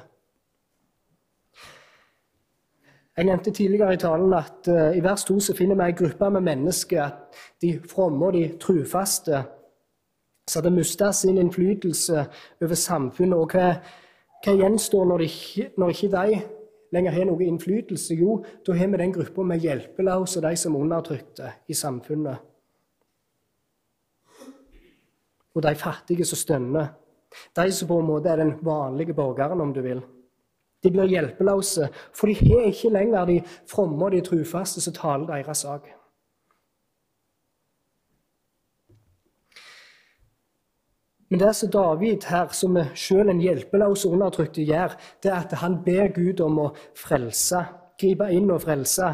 Jeg 3.19 3.25
nevnte 3.25 3.51
tidligere 3.51 3.93
i 3.93 3.97
talen 3.99 4.32
at 4.34 4.67
uh, 4.71 4.93
i 4.95 5.01
vers 5.03 5.25
2 5.27 5.41
så 5.43 5.53
finner 5.55 5.75
vi 5.75 5.89
en 5.89 5.95
gruppe 6.01 6.27
med 6.32 6.41
mennesker, 6.41 7.08
de 7.62 7.71
fromme 7.91 8.25
og 8.25 8.34
de 8.34 8.43
trufaste, 8.62 9.41
som 10.47 10.62
hadde 10.62 10.71
mista 10.71 11.10
sin 11.12 11.38
innflytelse 11.38 12.21
over 12.63 12.77
samfunnet. 12.79 13.36
Og 13.36 13.51
hva, 13.51 13.73
hva 14.45 14.53
gjenstår 14.62 15.10
når, 15.10 15.23
de, 15.25 15.65
når 15.75 15.91
ikke 15.91 16.10
de 16.13 16.38
lenger 16.95 17.17
har 17.17 17.27
noe 17.27 17.43
innflytelse? 17.43 18.15
Jo, 18.15 18.38
da 18.63 18.77
har 18.79 18.88
vi 18.93 19.01
den 19.01 19.12
gruppa 19.17 19.43
med 19.51 19.67
hjelpeløse 19.67 20.39
og 20.39 20.45
de 20.47 20.53
som 20.62 20.77
undertrykte 20.79 21.51
i 21.67 21.75
samfunnet. 21.75 22.45
Og 25.60 25.67
de 25.67 25.75
fattige 25.75 26.29
som 26.29 26.39
stønner. 26.39 26.88
De 27.60 27.67
som 27.75 27.91
på 27.91 27.99
en 27.99 28.10
måte 28.13 28.32
er 28.32 28.39
den 28.45 28.55
vanlige 28.63 29.17
borgeren, 29.19 29.60
om 29.60 29.75
du 29.75 29.84
vil. 29.84 29.99
De 30.84 30.92
blir 30.92 31.12
hjelpeløse, 31.12 31.89
for 32.15 32.28
de 32.28 32.36
har 32.39 32.68
ikke 32.70 32.92
lenger 32.94 33.26
de 33.26 33.39
fromme 33.68 34.06
og 34.06 34.12
de 34.15 34.22
trufaste 34.24 34.82
som 34.82 34.96
taler 34.96 35.28
deres 35.28 35.65
sak. 35.65 35.89
Men 41.30 41.39
det 41.39 41.56
som 41.56 41.72
David 41.72 42.26
her, 42.26 42.48
som 42.52 42.78
selv 42.96 43.30
en 43.30 43.42
hjelpeløs 43.42 44.06
og 44.06 44.12
undertrykte, 44.12 44.63
gjør, 44.65 44.96
det 45.24 45.32
er 45.32 45.44
at 45.44 45.52
han 45.62 45.78
ber 45.86 46.08
Gud 46.15 46.42
om 46.42 46.58
å 46.63 46.70
frelse, 46.98 47.62
gripe 48.02 48.32
inn 48.34 48.50
og 48.50 48.63
frelse. 48.63 49.12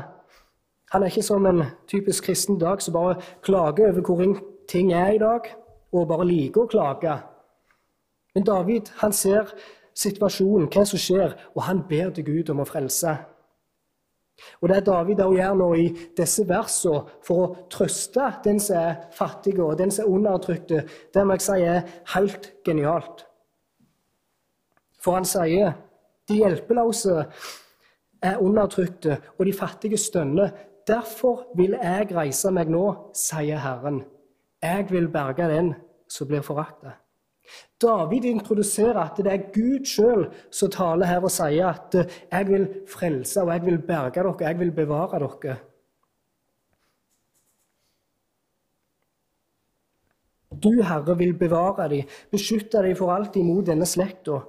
Han 0.93 1.03
er 1.03 1.11
ikke 1.11 1.25
som 1.27 1.45
en 1.49 1.63
typisk 1.91 2.29
kristen 2.29 2.59
dag 2.61 2.81
som 2.81 2.95
bare 2.95 3.17
klager 3.43 3.89
over 3.89 4.05
hvor 4.05 4.39
ting 4.71 4.93
er 4.93 5.17
i 5.17 5.19
dag, 5.19 5.49
og 5.91 6.07
bare 6.07 6.27
liker 6.29 6.63
å 6.63 6.71
klage. 6.71 7.17
Men 8.35 8.47
David 8.47 8.93
han 9.01 9.11
ser 9.13 9.51
situasjonen, 9.95 10.67
hva 10.71 10.83
som 10.87 10.99
skjer, 10.99 11.35
og 11.55 11.63
han 11.67 11.85
ber 11.89 12.11
til 12.15 12.27
Gud 12.27 12.51
om 12.53 12.63
å 12.63 12.67
frelse. 12.67 13.15
Og 14.61 14.69
Det 14.69 14.77
er 14.77 14.83
David 14.83 15.21
også 15.23 15.37
gjør 15.37 15.53
nå 15.55 15.67
i 15.79 15.85
disse 16.17 16.43
versene 16.47 17.03
for 17.23 17.43
å 17.43 17.51
trøste 17.71 18.25
den 18.43 18.59
som 18.59 18.81
er 18.81 18.97
fattig 19.15 19.55
og 19.63 19.77
den 19.79 19.91
som 19.91 20.03
er 20.05 20.17
undertrykte, 20.17 20.81
det 21.13 21.23
må 21.23 21.37
jeg 21.37 21.45
si 21.45 21.61
er 21.63 21.87
helt 22.15 22.51
genialt. 22.67 23.23
For 24.99 25.15
han 25.15 25.27
sier 25.29 25.77
de 26.27 26.41
hjelpeløse 26.41 27.15
er 28.25 28.41
undertrykte, 28.41 29.19
og 29.37 29.45
de 29.45 29.53
fattige 29.53 29.97
stønner. 30.01 30.51
Derfor 30.87 31.47
vil 31.57 31.77
jeg 31.77 32.11
reise 32.13 32.51
meg 32.53 32.69
nå, 32.73 32.83
sier 33.13 33.61
Herren. 33.61 34.03
Jeg 34.61 34.87
vil 34.89 35.07
berge 35.13 35.47
den 35.49 35.73
som 36.09 36.27
blir 36.27 36.41
foraktet. 36.45 37.04
David 37.81 38.25
introduserer 38.25 38.99
at 39.01 39.17
det 39.19 39.31
er 39.31 39.47
Gud 39.53 39.85
sjøl 39.85 40.27
som 40.53 40.71
taler 40.71 41.09
her 41.09 41.23
og 41.23 41.31
sier 41.31 41.67
at 41.67 41.95
eh, 41.95 42.11
'jeg 42.31 42.47
vil 42.47 42.67
frelse 42.87 43.41
og 43.41 43.51
jeg 43.53 43.65
vil 43.65 43.79
berge 43.79 44.23
dere, 44.23 44.35
jeg 44.39 44.59
vil 44.59 44.71
bevare 44.71 45.19
dere'. 45.19 45.57
Du, 50.63 50.81
Herre, 50.81 51.17
vil 51.17 51.33
bevare 51.33 51.89
dem, 51.89 52.03
beskytte 52.31 52.77
dem 52.83 52.95
for 52.95 53.11
alltid 53.11 53.43
mot 53.43 53.65
denne 53.65 53.85
slekta. 53.85 54.39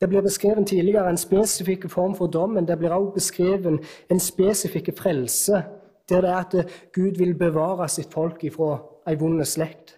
Det 0.00 0.08
blir 0.08 0.20
beskrevet 0.20 0.66
tidligere 0.66 1.10
en 1.10 1.16
spesifikk 1.16 1.90
form 1.90 2.14
for 2.14 2.26
dom, 2.26 2.50
men 2.50 2.68
det 2.68 2.78
blir 2.78 2.90
også 2.90 3.14
beskrevet 3.14 3.86
en 4.10 4.20
spesifikk 4.20 4.90
frelse, 4.98 5.62
der 6.08 6.20
det 6.20 6.30
er 6.30 6.36
at 6.36 6.70
Gud 6.92 7.18
vil 7.18 7.34
bevare 7.38 7.88
sitt 7.88 8.12
folk 8.12 8.44
ifra 8.44 8.82
ei 9.06 9.14
vond 9.14 9.44
slekt 9.44 9.95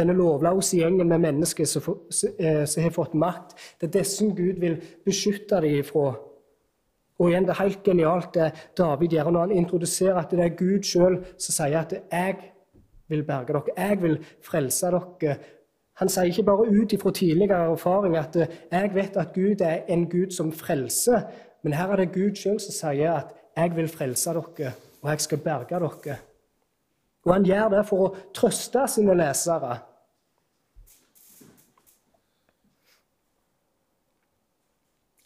denne 0.00 0.16
lovløse 0.16 0.80
gjengen 0.80 1.08
med 1.08 1.22
mennesker 1.22 1.68
som, 1.68 2.00
eh, 2.38 2.64
som, 2.66 2.82
har 2.82 2.94
fått 2.96 3.14
makt. 3.14 3.54
Det 3.80 3.88
er 3.88 3.98
disse 4.00 4.26
Gud 4.36 4.60
vil 4.60 4.80
beskytte 5.04 5.60
dem 5.60 5.80
ifra. 5.80 6.14
Og 7.20 7.28
igjen, 7.28 7.44
Det 7.44 7.50
er 7.50 7.62
helt 7.62 7.82
genialt 7.84 8.34
det 8.34 8.52
David 8.76 9.08
gjør 9.08 9.30
når 9.30 9.40
han 9.40 9.50
introduserer 9.50 10.18
at 10.18 10.30
det 10.30 10.40
er 10.40 10.56
Gud 10.56 10.82
sjøl 10.82 11.18
som 11.36 11.52
sier 11.52 11.78
at 11.78 11.92
'jeg 11.92 12.36
vil 13.08 13.22
berge 13.22 13.52
dere', 13.52 13.76
'jeg 13.76 14.02
vil 14.02 14.18
frelse 14.42 14.86
dere'. 14.86 15.36
Han 15.94 16.08
sier 16.08 16.24
ikke 16.24 16.42
bare 16.42 16.80
ut 16.82 16.92
ifra 16.92 17.10
tidligere 17.10 17.72
erfaring 17.72 18.16
at 18.16 18.36
'jeg 18.72 18.94
vet 18.94 19.16
at 19.16 19.34
Gud 19.34 19.60
er 19.60 19.78
en 19.88 20.06
Gud 20.08 20.30
som 20.30 20.52
frelser', 20.52 21.22
men 21.62 21.72
her 21.72 21.92
er 21.92 21.96
det 21.96 22.12
Gud 22.12 22.34
sjøl 22.34 22.60
som 22.60 22.72
sier 22.72 23.12
at 23.12 23.34
'jeg 23.56 23.76
vil 23.76 23.88
frelse 23.88 24.30
dere, 24.30 24.72
og 25.02 25.10
jeg 25.10 25.20
skal 25.20 25.38
berge 25.38 25.74
dere'. 25.74 26.18
Og 27.26 27.34
han 27.34 27.44
gjør 27.44 27.68
det 27.68 27.86
for 27.86 28.06
å 28.06 28.16
trøste 28.34 28.86
sine 28.88 29.14
lesere. 29.14 29.78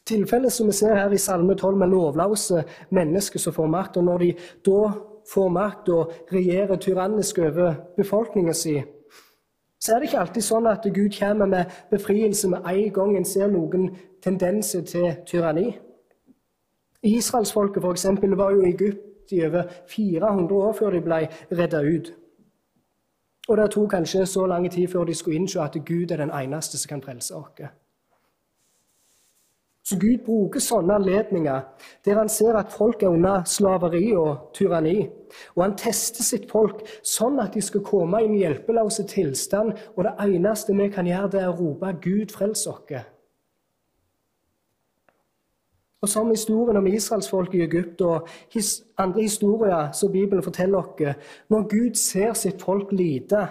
Tilfellet 0.07 0.53
som 0.53 0.67
vi 0.69 0.73
ser 0.77 0.95
her 0.95 1.13
i 1.13 1.19
Salme 1.19 1.55
12 1.55 1.77
med 1.81 1.89
lovløse 1.89 2.65
mennesker 2.91 3.41
som 3.41 3.53
får 3.53 3.67
makt, 3.67 3.97
og 3.97 4.05
når 4.05 4.19
de 4.19 4.33
da 4.67 4.81
får 5.33 5.49
makt 5.49 5.89
og 5.89 6.13
regjerer 6.33 6.77
tyrannisk 6.77 7.39
over 7.39 7.75
befolkningen 7.97 8.55
sin, 8.55 8.83
så 9.81 9.95
er 9.95 9.99
det 9.99 10.09
ikke 10.09 10.21
alltid 10.21 10.45
sånn 10.45 10.67
at 10.69 10.85
Gud 10.97 11.13
kommer 11.19 11.49
med 11.49 11.73
befrielse 11.91 12.49
med 12.49 12.69
en 12.69 12.93
gang 12.93 13.17
en 13.17 13.27
ser 13.29 13.51
noen 13.53 13.91
tendenser 14.25 14.85
til 14.89 15.11
tyranni. 15.29 15.75
Israelsfolket 17.05 17.85
f.eks. 17.85 18.07
var 18.37 18.53
jo 18.53 18.63
i 18.63 18.71
Egypt 18.73 19.33
i 19.33 19.43
over 19.45 19.69
400 19.89 20.55
år 20.55 20.73
før 20.73 20.97
de 20.97 21.03
ble 21.05 21.21
redda 21.53 21.81
ut. 21.85 22.13
Og 23.49 23.57
det 23.61 23.71
tok 23.71 23.91
kanskje 23.91 24.27
så 24.27 24.47
lang 24.47 24.71
tid 24.73 24.89
før 24.89 25.05
de 25.05 25.15
skulle 25.15 25.37
innse 25.37 25.61
at 25.61 25.77
Gud 25.85 26.11
er 26.11 26.17
den 26.17 26.33
eneste 26.33 26.81
som 26.81 26.89
kan 26.89 27.03
frelse 27.05 27.37
oss. 27.37 27.61
Så 29.85 29.99
Gud 30.01 30.23
bruker 30.25 30.63
sånne 30.65 30.97
anledninger 30.97 31.65
der 32.07 32.17
han 32.17 32.31
ser 32.33 32.57
at 32.57 32.73
folk 32.73 33.03
er 33.05 33.13
under 33.13 33.43
slaveri 33.45 34.15
og 34.17 34.55
tyranni. 34.57 35.11
Og 35.57 35.65
han 35.67 35.75
tester 35.77 36.25
sitt 36.25 36.47
folk 36.49 36.81
sånn 37.05 37.37
at 37.43 37.53
de 37.53 37.61
skal 37.65 37.85
komme 37.85 38.23
i 38.23 38.29
en 38.31 38.39
hjelpeløse 38.39 39.05
tilstand. 39.11 39.75
Og 39.97 40.07
det 40.07 40.15
eneste 40.25 40.77
vi 40.79 40.89
kan 40.89 41.09
gjøre, 41.09 41.33
det 41.35 41.43
er 41.43 41.53
å 41.53 41.59
rope 41.59 41.93
'Gud, 42.01 42.33
frels 42.33 42.65
oss'. 42.67 43.05
Og 46.01 46.09
som 46.09 46.31
historien 46.31 46.77
om 46.77 46.87
israelsfolket 46.87 47.55
i 47.55 47.65
Egypt 47.65 48.01
og 48.05 48.29
andre 48.99 49.23
historier 49.23 49.93
som 49.93 50.13
Bibelen 50.13 50.43
forteller 50.43 50.79
oss, 50.79 51.17
når 51.49 51.69
Gud 51.69 51.95
ser 51.95 52.33
sitt 52.33 52.63
folk 52.63 52.93
lide, 52.93 53.49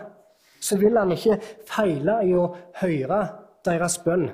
så 0.61 0.77
vil 0.77 0.97
han 0.97 1.11
ikke 1.11 1.39
feile 1.65 2.21
i 2.25 2.33
å 2.33 2.55
høre 2.81 3.27
deres 3.65 3.97
bønn. 3.97 4.29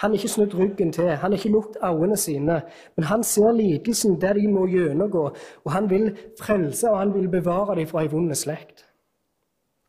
Han 0.00 0.10
har 0.10 0.18
ikke 0.18 0.28
snudd 0.28 0.54
ryggen 0.58 0.92
til, 0.92 1.08
han 1.08 1.32
har 1.32 1.38
ikke 1.38 1.52
lukket 1.52 1.76
øynene 1.84 2.16
sine. 2.16 2.62
Men 2.96 3.04
han 3.04 3.22
ser 3.24 3.52
lidelsen 3.52 4.20
der 4.20 4.32
de 4.32 4.48
må 4.48 4.66
gjennomgå, 4.66 5.30
og 5.64 5.72
han 5.72 5.90
vil 5.90 6.18
frelse 6.40 6.90
og 6.90 6.98
han 6.98 7.14
vil 7.14 7.28
bevare 7.28 7.78
dem 7.78 7.86
fra 7.86 8.02
ei 8.02 8.12
vond 8.12 8.34
slekt. 8.34 8.84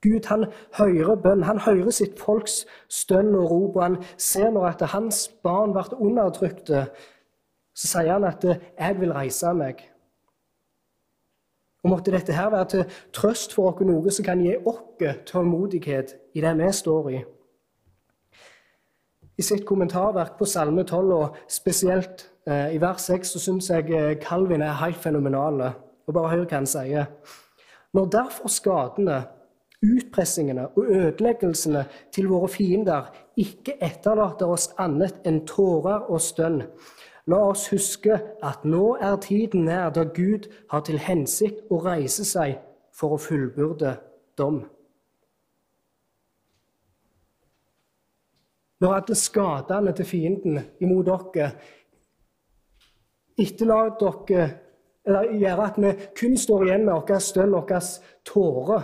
Gud 0.02 0.28
han 0.30 0.46
hører 0.78 1.16
bønn, 1.16 1.44
han 1.44 1.60
hører 1.60 1.92
sitt 1.92 2.20
folks 2.20 2.66
stønn 2.90 3.36
og 3.36 3.52
rop, 3.52 3.76
og 3.76 3.84
han 3.84 3.98
ser 4.18 4.52
når 4.52 4.66
at 4.66 4.90
hans 4.94 5.28
barn 5.44 5.74
ble 5.74 6.00
undertrykte, 6.00 6.86
så 7.76 7.88
sier 7.88 8.14
han 8.14 8.24
at 8.24 8.44
'jeg 8.44 9.00
vil 9.00 9.14
reise 9.14 9.46
meg'. 9.46 9.84
Og 11.84 11.90
Måtte 11.90 12.12
dette 12.12 12.34
her 12.34 12.50
være 12.50 12.66
til 12.66 12.86
trøst 13.14 13.54
for 13.54 13.72
oss, 13.72 13.82
noe 13.82 14.12
som 14.12 14.26
kan 14.26 14.42
gi 14.42 14.56
oss 14.66 15.16
tålmodighet 15.26 16.16
i 16.34 16.42
det 16.42 16.58
vi 16.58 16.72
står 16.72 17.10
i. 17.10 17.24
I 19.38 19.46
sitt 19.46 19.66
kommentarverk 19.70 20.38
på 20.40 20.46
Salme 20.50 20.84
12, 20.84 21.12
og 21.14 21.36
spesielt 21.50 22.26
eh, 22.50 22.74
i 22.74 22.82
vers 22.82 23.06
6, 23.06 23.36
så 23.36 23.40
syns 23.40 23.70
jeg 23.70 23.92
eh, 23.94 24.16
Calvin 24.22 24.64
er 24.66 24.80
helt 24.82 24.98
fenomenal. 24.98 25.62
Og 26.08 26.14
bare 26.14 26.32
hør 26.32 26.46
hva 26.48 26.58
han 26.58 26.70
sier. 26.70 27.12
Når 27.94 28.08
derfor 28.16 28.50
skadene, 28.50 29.20
utpressingene 29.86 30.68
og 30.74 30.88
ødeleggelsene 30.90 31.84
til 32.12 32.30
våre 32.32 32.48
fiender 32.50 33.12
ikke 33.38 33.78
etterlater 33.86 34.50
oss 34.50 34.72
annet 34.82 35.22
enn 35.28 35.44
tårer 35.46 36.10
og 36.10 36.22
stønn. 36.22 36.64
La 37.30 37.44
oss 37.52 37.68
huske 37.70 38.18
at 38.42 38.66
nå 38.66 38.96
er 39.04 39.20
tiden 39.22 39.68
nær 39.68 39.92
da 39.94 40.08
Gud 40.18 40.48
har 40.72 40.82
til 40.88 40.98
hensikt 41.04 41.70
å 41.70 41.82
reise 41.86 42.26
seg 42.26 42.58
for 42.96 43.14
å 43.14 43.22
fullbyrde 43.22 43.98
dom. 44.40 44.64
Når 48.80 48.94
alle 48.94 49.16
skadene 49.18 49.94
til 49.98 50.06
fienden 50.06 50.60
imot 50.82 51.08
dere 51.10 51.52
etterlater 53.38 54.24
dere 54.28 54.48
eller 55.08 55.38
gjør 55.40 55.62
at 55.64 55.78
vi 55.80 55.92
kun 56.20 56.38
står 56.38 56.66
igjen 56.66 56.86
med 56.86 56.94
vår 57.08 57.22
stønn, 57.24 57.54
vår 57.56 57.86
tåre. 58.28 58.80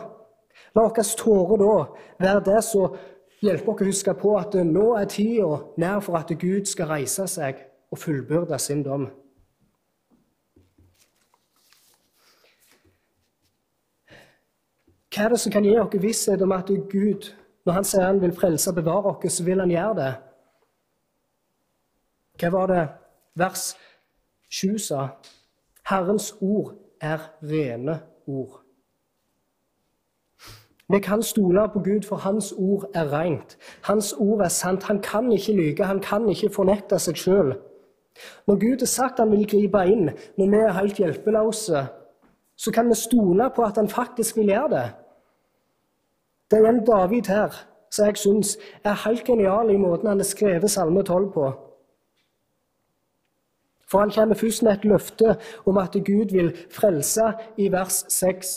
La 0.75 0.85
vår 0.85 1.09
tåre 1.19 1.57
da 1.59 1.73
være 2.23 2.43
det 2.47 2.61
som 2.63 2.95
hjelper 3.43 3.73
oss 3.73 3.83
å 3.83 3.89
huske 3.89 4.13
på 4.21 4.37
at 4.39 4.55
nå 4.63 4.85
er 4.95 5.09
tida 5.11 5.59
nær 5.77 5.99
for 6.05 6.17
at 6.19 6.31
Gud 6.39 6.69
skal 6.69 6.93
reise 6.93 7.27
seg 7.27 7.59
og 7.91 7.99
fullbyrde 7.99 8.59
sin 8.59 8.85
dom. 8.85 9.09
Hva 15.13 15.27
er 15.27 15.35
det 15.35 15.41
som 15.43 15.53
kan 15.53 15.67
gi 15.67 15.75
oss 15.77 15.99
visshet 16.01 16.41
om 16.41 16.55
at 16.55 16.71
Gud, 16.89 17.27
når 17.65 17.73
Han 17.73 17.83
sier 17.83 18.05
Han 18.05 18.21
vil 18.21 18.35
frelse 18.35 18.69
og 18.69 18.75
bevare 18.75 19.15
oss, 19.15 19.33
så 19.33 19.43
vil 19.43 19.59
Han 19.59 19.71
gjøre 19.71 19.95
det? 19.95 20.13
Hva 22.39 22.49
var 22.49 22.67
det 22.67 22.83
vers 23.35 23.75
7 24.49 24.77
sa? 24.77 25.07
Herrens 25.89 26.33
ord 26.41 26.73
er 27.01 27.19
rene 27.41 27.99
ord. 28.27 28.59
Vi 30.89 30.99
kan 30.99 31.23
stole 31.23 31.69
på 31.73 31.79
Gud, 31.79 32.01
for 32.07 32.15
Hans 32.15 32.51
ord 32.51 32.89
er 32.93 33.13
rent. 33.13 33.57
Hans 33.83 34.13
ord 34.13 34.41
er 34.41 34.47
sant. 34.47 34.83
Han 34.83 35.01
kan 35.01 35.31
ikke 35.31 35.53
lyge, 35.53 35.85
han 35.85 35.99
kan 35.99 36.29
ikke 36.29 36.49
fornekte 36.53 36.99
seg 36.99 37.17
sjøl. 37.17 37.53
Når 38.47 38.59
Gud 38.59 38.79
har 38.79 38.85
sagt 38.91 39.19
han 39.19 39.31
vil 39.31 39.47
gripe 39.49 39.85
inn 39.89 40.11
når 40.37 40.49
vi 40.51 40.59
er 40.59 40.75
helt 40.77 40.99
hjelpeløse, 41.01 41.85
så 42.55 42.71
kan 42.71 42.89
vi 42.89 42.95
stole 42.95 43.49
på 43.55 43.63
at 43.65 43.79
han 43.81 43.89
faktisk 43.89 44.37
vil 44.37 44.51
gjøre 44.53 44.69
det. 44.69 44.85
Det 46.53 46.59
er 46.61 46.69
en 46.69 46.85
David 46.85 47.27
her 47.33 47.55
som 47.89 48.05
jeg 48.05 48.17
syns 48.21 48.57
er 48.85 48.99
helt 49.07 49.23
genial 49.25 49.71
i 49.73 49.77
måten 49.77 50.07
han 50.07 50.19
har 50.21 50.27
skrevet 50.29 50.69
Salme 50.69 51.01
12 51.01 51.31
på. 51.33 51.45
For 53.89 53.99
han 53.99 54.11
kommer 54.13 54.37
først 54.37 54.63
med 54.63 54.71
et 54.71 54.85
løfte 54.85 55.35
om 55.65 55.77
at 55.81 55.97
Gud 56.05 56.33
vil 56.33 56.51
frelse 56.71 57.31
i 57.57 57.71
vers 57.71 58.05
6. 58.09 58.51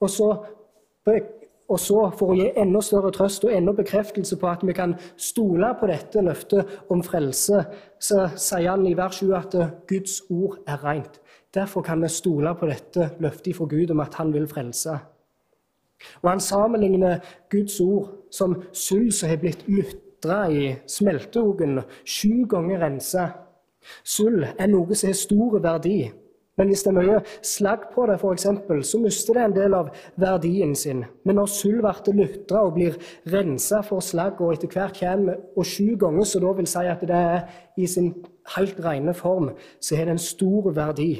Og 0.00 0.10
så, 0.10 0.28
og 1.68 1.78
så, 1.80 2.00
for 2.18 2.32
å 2.32 2.38
gi 2.40 2.48
enda 2.64 2.82
større 2.82 3.12
trøst 3.14 3.46
og 3.46 3.54
enda 3.54 3.76
bekreftelse 3.78 4.38
på 4.38 4.48
at 4.50 4.64
vi 4.66 4.74
kan 4.74 4.96
stole 5.16 5.70
på 5.78 5.90
dette 5.90 6.24
løftet 6.26 6.80
om 6.90 7.02
frelse, 7.06 7.60
så 7.98 8.26
sier 8.34 8.72
han 8.72 8.86
i 8.90 8.96
vers 8.98 9.22
7 9.22 9.36
at 9.38 9.54
Guds 9.86 10.18
ord 10.30 10.58
er 10.66 10.82
rent. 10.82 11.22
Derfor 11.54 11.86
kan 11.86 12.02
vi 12.02 12.10
stole 12.10 12.56
på 12.58 12.66
dette 12.66 13.12
løftet 13.22 13.54
fra 13.56 13.70
Gud 13.70 13.94
om 13.94 14.02
at 14.02 14.18
han 14.18 14.34
vil 14.34 14.50
frelse. 14.50 14.98
Og 16.22 16.30
Han 16.30 16.40
sammenligner 16.40 17.20
Guds 17.50 17.80
ord 17.80 18.14
som 18.30 18.56
sølv 18.72 19.10
som 19.14 19.32
har 19.32 19.42
blitt 19.42 19.66
mutra 19.68 20.46
i 20.50 20.72
smelteogen, 20.86 21.82
sju 22.04 22.46
ganger 22.50 22.82
rensa 22.86 23.28
Sølv 24.04 24.44
er 24.58 24.70
noe 24.70 24.96
som 24.96 25.08
har 25.10 25.16
stor 25.16 25.60
verdi. 25.62 25.98
Men 26.58 26.72
hvis 26.72 26.82
det 26.82 26.90
er 26.90 26.96
mye 26.96 27.18
slagg 27.46 27.84
på 27.94 28.04
det, 28.10 28.16
f.eks., 28.18 28.46
så 28.90 28.98
mister 28.98 29.38
det 29.38 29.44
en 29.44 29.54
del 29.54 29.76
av 29.78 29.92
verdien 30.18 30.74
sin. 30.76 31.04
Men 31.22 31.38
når 31.38 31.52
sølv 31.54 31.86
blir 31.86 32.16
lutra 32.18 32.64
og 32.66 32.74
blir 32.74 32.98
rensa 33.30 33.78
for 33.86 34.02
slagg, 34.02 34.42
og 34.42 34.56
etter 34.56 34.72
hvert 34.74 34.98
kommer 34.98 35.38
og 35.54 35.66
sju 35.66 35.94
ganger, 36.00 36.26
så 36.26 36.42
da 36.42 36.54
vil 36.58 36.70
si 36.70 36.84
at 36.90 37.04
det 37.06 37.22
er 37.30 37.44
i 37.78 37.86
sin 37.86 38.10
helt 38.56 38.80
rene 38.82 39.14
form, 39.14 39.52
så 39.78 39.96
har 39.96 40.10
det 40.10 40.16
en 40.16 40.24
stor 40.24 40.72
verdi. 40.74 41.12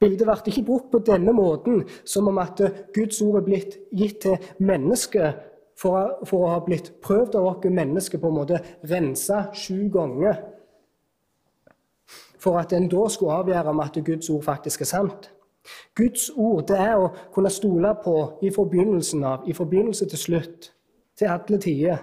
Bildet 0.00 0.26
ble 0.26 0.52
ikke 0.52 0.66
brukt 0.66 0.90
på 0.92 1.02
denne 1.06 1.32
måten, 1.32 1.84
som 2.04 2.28
om 2.28 2.38
at 2.42 2.60
Guds 2.94 3.20
ord 3.22 3.40
er 3.40 3.46
blitt 3.46 3.78
gitt 3.94 4.20
til 4.26 4.50
mennesket 4.58 5.44
for, 5.78 6.18
for 6.26 6.44
å 6.44 6.52
ha 6.56 6.60
blitt 6.66 6.92
prøvd 7.04 7.38
av 7.38 7.50
oss 7.52 7.66
mennesker 7.70 8.18
på 8.18 8.30
en 8.30 8.38
måte 8.40 8.62
rensa 8.90 9.48
sju 9.54 9.86
ganger 9.94 10.40
for 12.38 12.58
at 12.58 12.72
en 12.72 12.88
da 12.88 13.08
skulle 13.10 13.32
avgjøre 13.42 13.72
om 13.72 13.80
at 13.80 13.98
Guds 14.04 14.30
ord 14.30 14.44
faktisk 14.44 14.80
er 14.80 14.90
sant. 14.90 15.30
Guds 15.94 16.30
ord 16.36 16.68
det 16.68 16.78
er 16.80 16.96
å 16.96 17.10
kunne 17.34 17.50
stole 17.50 17.90
på 18.04 18.14
i 18.42 18.52
forbindelsen 18.54 19.24
av, 19.24 19.48
i 19.48 19.52
forbindelse 19.52 20.06
til 20.08 20.18
slutt, 20.18 20.70
til 21.18 21.34
alle 21.34 21.58
tider. 21.60 21.98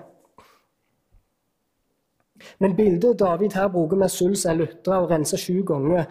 Men 2.60 2.76
bildet 2.76 3.20
David 3.20 3.56
her 3.56 3.72
bruker 3.72 3.98
med 3.98 4.12
som 4.12 4.36
er 4.36 4.60
lutra 4.60 5.00
og 5.02 5.10
rensa 5.10 5.38
sju 5.40 5.64
ganger, 5.66 6.06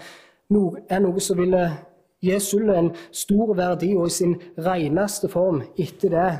er 0.88 1.02
noe 1.02 1.20
som 1.20 1.38
ville 1.38 1.62
gi 2.24 2.38
sølvet 2.40 2.78
en 2.78 2.90
stor 3.12 3.54
verdi 3.56 3.92
og 3.96 4.08
i 4.08 4.14
sin 4.14 4.34
reneste 4.58 5.28
form 5.28 5.62
etter 5.76 6.14
det. 6.16 6.32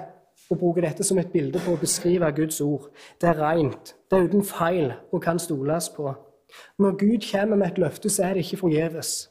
og 0.51 0.59
bruke 0.59 0.83
dette 0.85 1.03
som 1.03 1.17
et 1.19 1.31
bilde 1.33 1.59
på 1.65 1.73
å 1.73 1.81
beskrive 1.81 2.29
Guds 2.37 2.61
ord. 2.61 2.91
Det 3.21 3.31
er 3.31 3.39
rent, 3.41 3.95
det 4.11 4.19
er 4.19 4.27
uten 4.29 4.43
feil 4.45 4.91
og 5.11 5.23
kan 5.25 5.39
stoles 5.41 5.89
på. 5.89 6.13
Når 6.79 6.97
Gud 7.01 7.25
kommer 7.31 7.57
med 7.57 7.67
et 7.73 7.79
løfte, 7.79 8.11
så 8.11 8.27
er 8.27 8.35
det 8.35 8.45
ikke 8.45 8.61
forgjeves. 8.61 9.31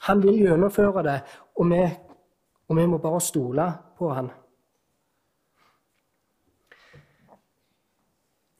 Han 0.00 0.22
vil 0.22 0.40
gjennomføre 0.42 1.02
det, 1.06 1.20
og 1.56 1.70
vi, 1.70 1.82
og 2.68 2.76
vi 2.76 2.86
må 2.86 2.98
bare 2.98 3.20
stole 3.20 3.68
på 3.98 4.10
han. 4.12 4.32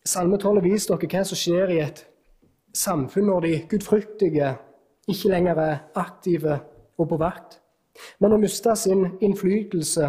Salme 0.06 0.38
12 0.38 0.62
viser 0.64 0.94
dere 0.94 1.10
hva 1.10 1.24
som 1.24 1.40
skjer 1.40 1.74
i 1.74 1.80
et 1.82 2.06
samfunn 2.76 3.26
når 3.30 3.46
de 3.46 3.52
gudfryktige 3.70 4.54
ikke 5.08 5.30
lenger 5.32 5.60
er 5.60 5.76
aktive 6.00 6.58
og 6.98 7.08
på 7.08 7.18
vakt, 7.20 7.60
men 8.20 8.34
har 8.34 8.40
mista 8.42 8.74
sin 8.74 9.06
innflytelse, 9.22 10.08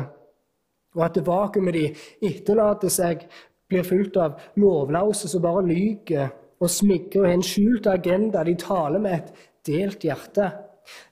og 0.95 1.03
at 1.05 1.17
det 1.17 1.25
vakuumet 1.27 1.75
de 1.75 1.86
etterlater 2.29 2.89
seg, 2.93 3.27
blir 3.69 3.84
fulgt 3.84 4.17
av 4.21 4.38
lovløse 4.62 5.29
som 5.29 5.41
bare 5.41 5.63
lyver 5.65 6.29
og 6.62 6.69
smigrer 6.69 7.23
og 7.23 7.27
har 7.27 7.34
en 7.34 7.43
skjult 7.43 7.88
agenda. 7.89 8.43
De 8.45 8.55
taler 8.62 9.01
med 9.01 9.15
et 9.17 9.47
delt 9.65 10.05
hjerte. 10.05 10.51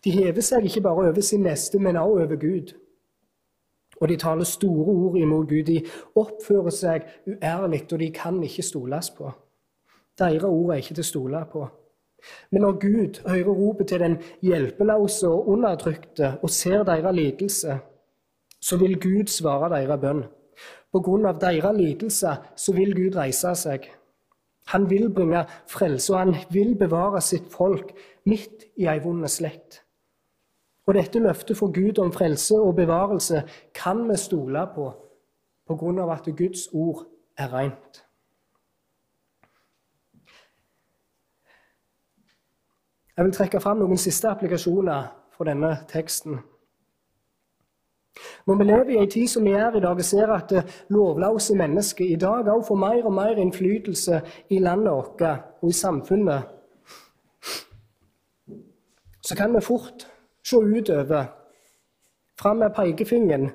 De 0.06 0.14
hever 0.14 0.46
seg 0.46 0.68
ikke 0.70 0.84
bare 0.86 1.10
over 1.10 1.22
sin 1.26 1.44
neste, 1.44 1.80
men 1.80 1.98
også 1.98 2.28
over 2.28 2.36
Gud. 2.36 2.74
Og 4.02 4.10
de 4.10 4.18
taler 4.18 4.44
store 4.44 4.94
ord 4.94 5.18
imot 5.18 5.50
Gud. 5.50 5.64
De 5.64 5.82
oppfører 6.16 6.70
seg 6.70 7.08
uærlig, 7.28 7.86
og 7.92 8.00
de 8.00 8.12
kan 8.14 8.44
ikke 8.44 8.66
stoles 8.66 9.10
på. 9.18 9.32
Deres 10.20 10.44
ord 10.44 10.74
er 10.74 10.82
ikke 10.82 10.94
til 10.94 11.06
å 11.06 11.10
stole 11.10 11.46
på. 11.52 11.68
Men 12.52 12.62
når 12.62 12.78
Gud 12.82 13.20
hører 13.28 13.58
ropet 13.58 13.88
til 13.88 14.00
den 14.00 14.18
hjelpeløse 14.42 15.30
og 15.30 15.48
undertrykte 15.56 16.34
og 16.42 16.50
ser 16.50 16.84
deres 16.84 17.16
lidelse, 17.16 17.78
så 18.62 18.78
vil 18.78 19.00
Gud 19.02 19.28
svare 19.28 19.70
deres 19.76 20.00
bønn. 20.02 20.24
På 20.94 21.02
grunn 21.02 21.26
av 21.26 21.40
deres 21.42 21.78
lidelse 21.78 22.36
så 22.56 22.74
vil 22.76 22.94
Gud 22.96 23.18
reise 23.18 23.56
seg. 23.60 23.88
Han 24.72 24.90
vil 24.90 25.10
bringe 25.12 25.44
frelse, 25.68 26.14
og 26.14 26.20
han 26.20 26.36
vil 26.54 26.76
bevare 26.80 27.22
sitt 27.22 27.50
folk 27.52 27.92
midt 28.30 28.70
i 28.80 28.88
ei 28.88 29.00
vond 29.04 29.28
slekt. 29.28 29.82
Og 30.88 30.96
dette 30.96 31.20
løftet 31.20 31.58
for 31.58 31.72
Gud 31.72 32.00
om 32.00 32.12
frelse 32.12 32.56
og 32.60 32.76
bevarelse 32.76 33.44
kan 33.76 34.04
vi 34.10 34.20
stole 34.20 34.68
på 34.76 34.92
på 35.68 35.76
grunn 35.80 36.00
av 36.04 36.12
at 36.12 36.28
Guds 36.38 36.68
ord 36.74 37.06
er 37.40 37.54
rent. 37.54 38.03
Jeg 43.18 43.26
vil 43.26 43.34
trekke 43.36 43.60
fram 43.62 43.78
noen 43.78 44.00
siste 44.02 44.26
applikasjoner 44.26 45.04
fra 45.36 45.46
denne 45.46 45.76
teksten. 45.90 46.40
Når 48.48 48.58
vi 48.58 48.66
lever 48.66 48.90
i 48.94 48.98
en 49.02 49.10
tid 49.10 49.28
som 49.30 49.46
vi 49.46 49.54
er 49.54 49.76
i 49.78 49.82
dag, 49.82 49.94
og 50.02 50.06
ser 50.06 50.34
at 50.34 50.54
lovløse 50.90 51.56
mennesker 51.58 52.06
i 52.06 52.18
dag 52.18 52.50
også 52.50 52.68
får 52.68 52.82
mer 52.82 53.06
og 53.06 53.14
mer 53.14 53.42
innflytelse 53.42 54.22
i 54.50 54.60
landet 54.60 54.92
vårt 54.92 55.22
og 55.62 55.70
i 55.70 55.78
samfunnet, 55.78 56.50
så 59.22 59.38
kan 59.38 59.54
vi 59.54 59.62
fort 59.62 60.08
se 60.44 60.58
utover, 60.58 61.26
fram 62.40 62.58
med 62.58 62.74
pekefingeren 62.76 63.50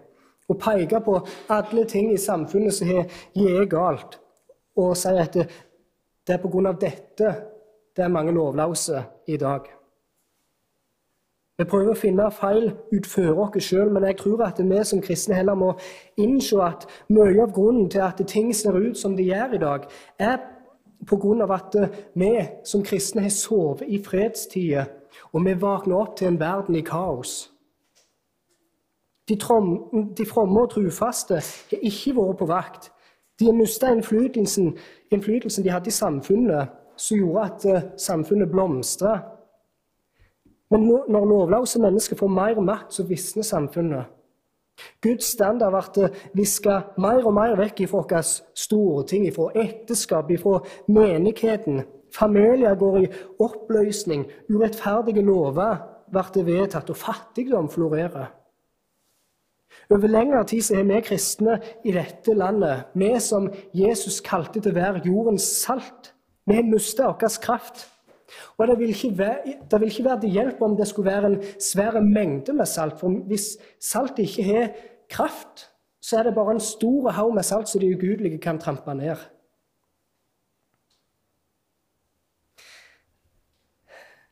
og 0.49 0.59
peke 0.59 1.01
på 1.05 1.19
alle 1.51 1.85
ting 1.85 2.13
i 2.13 2.17
samfunnet 2.17 2.75
som 2.75 2.89
er 2.89 3.67
galt, 3.67 4.21
og 4.77 4.97
si 4.97 5.19
at 5.19 5.35
det, 5.35 5.51
det 6.27 6.39
er 6.39 6.43
pga. 6.47 6.73
dette 6.73 7.35
det 7.99 8.05
er 8.05 8.09
mange 8.15 8.33
lovløse 8.33 9.03
i 9.27 9.37
dag. 9.37 9.61
Vi 11.59 11.65
prøver 11.67 11.91
å 11.91 11.99
finne 11.99 12.29
feil 12.31 12.69
utenfor 12.93 13.41
oss 13.43 13.65
sjøl, 13.67 13.89
men 13.91 14.05
jeg 14.07 14.21
tror 14.21 14.45
at 14.47 14.61
vi 14.63 14.85
som 14.87 15.01
kristne 15.03 15.35
heller 15.35 15.59
må 15.59 15.73
innse 16.23 16.61
at 16.63 16.87
mye 17.11 17.35
av 17.43 17.51
grunnen 17.57 17.89
til 17.91 18.05
at 18.07 18.23
ting 18.31 18.53
ser 18.55 18.79
ut 18.79 18.95
som 18.99 19.17
de 19.19 19.27
gjør 19.27 19.57
i 19.57 19.61
dag, 19.65 19.89
er 20.19 20.39
pga. 21.11 21.55
at 21.55 21.75
vi 22.15 22.31
som 22.65 22.85
kristne 22.87 23.27
har 23.27 23.35
sovet 23.35 23.83
i 23.89 23.99
fredstider, 24.05 24.87
og 25.33 25.45
vi 25.45 25.59
våkner 25.59 25.97
opp 25.99 26.17
til 26.17 26.29
en 26.29 26.41
verden 26.41 26.77
i 26.77 26.87
kaos. 26.87 27.51
De, 29.29 29.37
fromme 30.27 30.61
og 30.61 30.71
trufaste 30.71 31.35
har 31.35 31.83
ikke 31.83 32.15
vært 32.15 32.39
på 32.39 32.47
vakt. 32.47 32.93
De 33.39 33.51
har 33.51 33.53
mista 33.53 33.91
innflytelsen, 33.91 34.77
innflytelsen 35.11 35.65
de 35.65 35.71
hadde 35.71 35.91
i 35.91 35.99
samfunnet, 35.99 36.78
som 36.99 37.19
gjorde 37.19 37.45
at 37.47 37.67
eh, 37.67 37.91
samfunnet 37.97 38.51
blomstra. 38.51 39.17
Men 40.71 40.85
når 41.09 41.27
lovløse 41.31 41.81
mennesker 41.81 42.17
får 42.19 42.29
mer 42.29 42.61
makt, 42.61 42.93
så 42.99 43.07
visner 43.09 43.47
samfunnet. 43.47 44.15
Guds 45.03 45.33
standard 45.33 45.75
ble 45.95 46.09
viska 46.39 46.81
mer 47.03 47.25
og 47.27 47.35
mer 47.35 47.57
vekk 47.59 47.87
fra 47.91 48.21
store 48.23 48.53
storting, 48.55 49.25
fra 49.35 49.49
ekteskap, 49.59 50.31
fra 50.43 50.61
menigheten. 50.87 51.83
Familier 52.15 52.77
går 52.79 52.99
i 53.03 53.09
oppløsning, 53.43 54.27
urettferdige 54.49 55.25
lover 55.25 55.81
blir 56.13 56.45
vedtatt, 56.47 56.91
og 56.91 56.97
fattigdom 56.97 57.69
florerer. 57.69 58.31
Over 59.91 60.09
lengre 60.09 60.45
tid 60.45 60.63
så 60.63 60.77
har 60.77 60.87
vi 60.89 61.01
kristne 61.05 61.59
i 61.85 61.93
dette 61.93 62.35
landet, 62.35 62.89
vi 62.95 63.13
som 63.21 63.51
Jesus 63.77 64.21
kalte 64.25 64.61
til 64.61 64.73
å 64.73 64.81
være 64.81 65.05
jordens 65.05 65.47
salt, 65.63 66.13
vi 66.49 66.57
har 66.57 66.67
mistet 66.67 67.05
vår 67.05 67.39
kraft. 67.43 67.87
Og 68.59 68.69
det 68.69 68.77
vil, 68.79 69.19
være, 69.19 69.55
det 69.71 69.81
vil, 69.81 69.89
ikke 69.89 70.05
være, 70.05 70.21
til 70.21 70.37
hjelp 70.37 70.63
om 70.63 70.77
det 70.77 70.89
skulle 70.89 71.11
være 71.11 71.27
en 71.27 71.41
svær 71.61 72.01
mengde 72.01 72.53
med 72.53 72.67
salt. 72.67 72.99
For 73.01 73.09
hvis 73.29 73.57
salt 73.81 74.19
ikke 74.19 74.45
har 74.45 74.69
kraft, 75.11 75.69
så 76.01 76.19
er 76.19 76.29
det 76.29 76.35
bare 76.35 76.57
en 76.57 76.61
stor 76.61 77.11
haug 77.11 77.35
med 77.35 77.43
salt 77.43 77.69
som 77.69 77.81
de 77.81 77.95
ugudelige 77.97 78.39
kan 78.39 78.59
trampe 78.59 78.95
ned. 78.95 79.17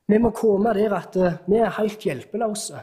Vi 0.08 0.18
må 0.18 0.30
komme 0.30 0.74
der 0.74 0.92
at 0.94 1.16
eh, 1.16 1.40
vi 1.46 1.58
er 1.58 1.72
helt 1.80 2.04
hjelpeløse. 2.06 2.82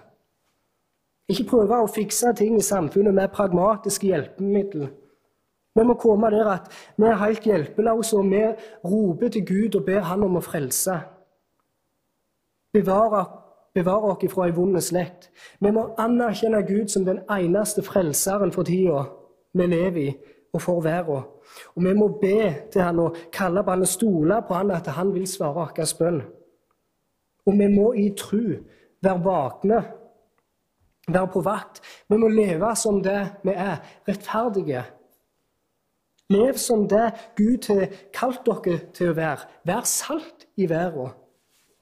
Ikke 1.31 1.45
prøve 1.47 1.77
å 1.79 1.87
fikse 1.87 2.33
ting 2.35 2.57
i 2.59 2.65
samfunnet 2.65 3.15
med 3.15 3.31
pragmatiske 3.31 4.09
hjelpemidler. 4.09 4.89
Vi 5.75 5.83
må 5.83 5.95
komme 5.97 6.29
der 6.29 6.49
at 6.51 6.67
vi 6.97 7.07
er 7.09 7.17
helt 7.17 7.47
hjelpeløse, 7.47 8.17
og 8.17 8.29
vi 8.29 8.41
roper 8.85 9.29
til 9.29 9.45
Gud 9.45 9.79
og 9.79 9.85
ber 9.85 10.05
Han 10.05 10.23
om 10.23 10.37
å 10.37 10.43
frelse. 10.45 10.99
Bevare, 12.73 13.23
bevare 13.73 14.13
oss 14.13 14.33
fra 14.33 14.47
ei 14.47 14.53
vond 14.53 14.77
slekt. 14.81 15.31
Vi 15.59 15.71
må 15.71 15.87
anerkjenne 15.97 16.61
Gud 16.67 16.93
som 16.93 17.05
den 17.05 17.23
eneste 17.29 17.83
frelseren 17.85 18.53
for 18.53 18.63
tida 18.63 19.07
vi 19.53 19.65
lever 19.69 20.01
i, 20.01 20.13
og 20.53 20.61
for 20.61 20.81
verden. 20.81 21.25
Og 21.75 21.83
vi 21.85 21.93
må 21.93 22.07
be 22.21 22.69
til 22.71 22.81
Han 22.81 22.99
og 22.99 23.17
kalle 23.33 23.63
på 23.63 23.71
Han 23.71 23.81
og 23.81 23.87
stole 23.87 24.41
på 24.47 24.53
Han 24.53 24.71
at 24.71 24.87
Han 24.87 25.13
vil 25.13 25.27
svare 25.27 25.69
vår 25.75 25.97
bønn. 25.99 26.21
Og 27.45 27.53
vi 27.59 27.67
må 27.67 27.93
i 27.93 28.09
tru 28.17 28.61
være 29.03 29.21
våkne, 29.23 29.83
være 31.07 31.27
på 31.27 31.41
vakt. 31.41 31.81
Vi 32.09 32.17
må 32.17 32.27
leve 32.27 32.75
som 32.75 33.01
det 33.03 33.21
vi 33.43 33.51
er, 33.51 33.81
rettferdige. 34.07 34.83
Lev 36.29 36.53
som 36.57 36.87
det 36.87 37.11
Gud 37.35 37.67
har 37.67 37.87
kalt 38.13 38.45
dere 38.45 38.79
til 38.95 39.11
å 39.11 39.17
være. 39.17 39.49
Vær 39.67 39.83
salt 39.87 40.47
i 40.55 40.69
verden. 40.69 41.11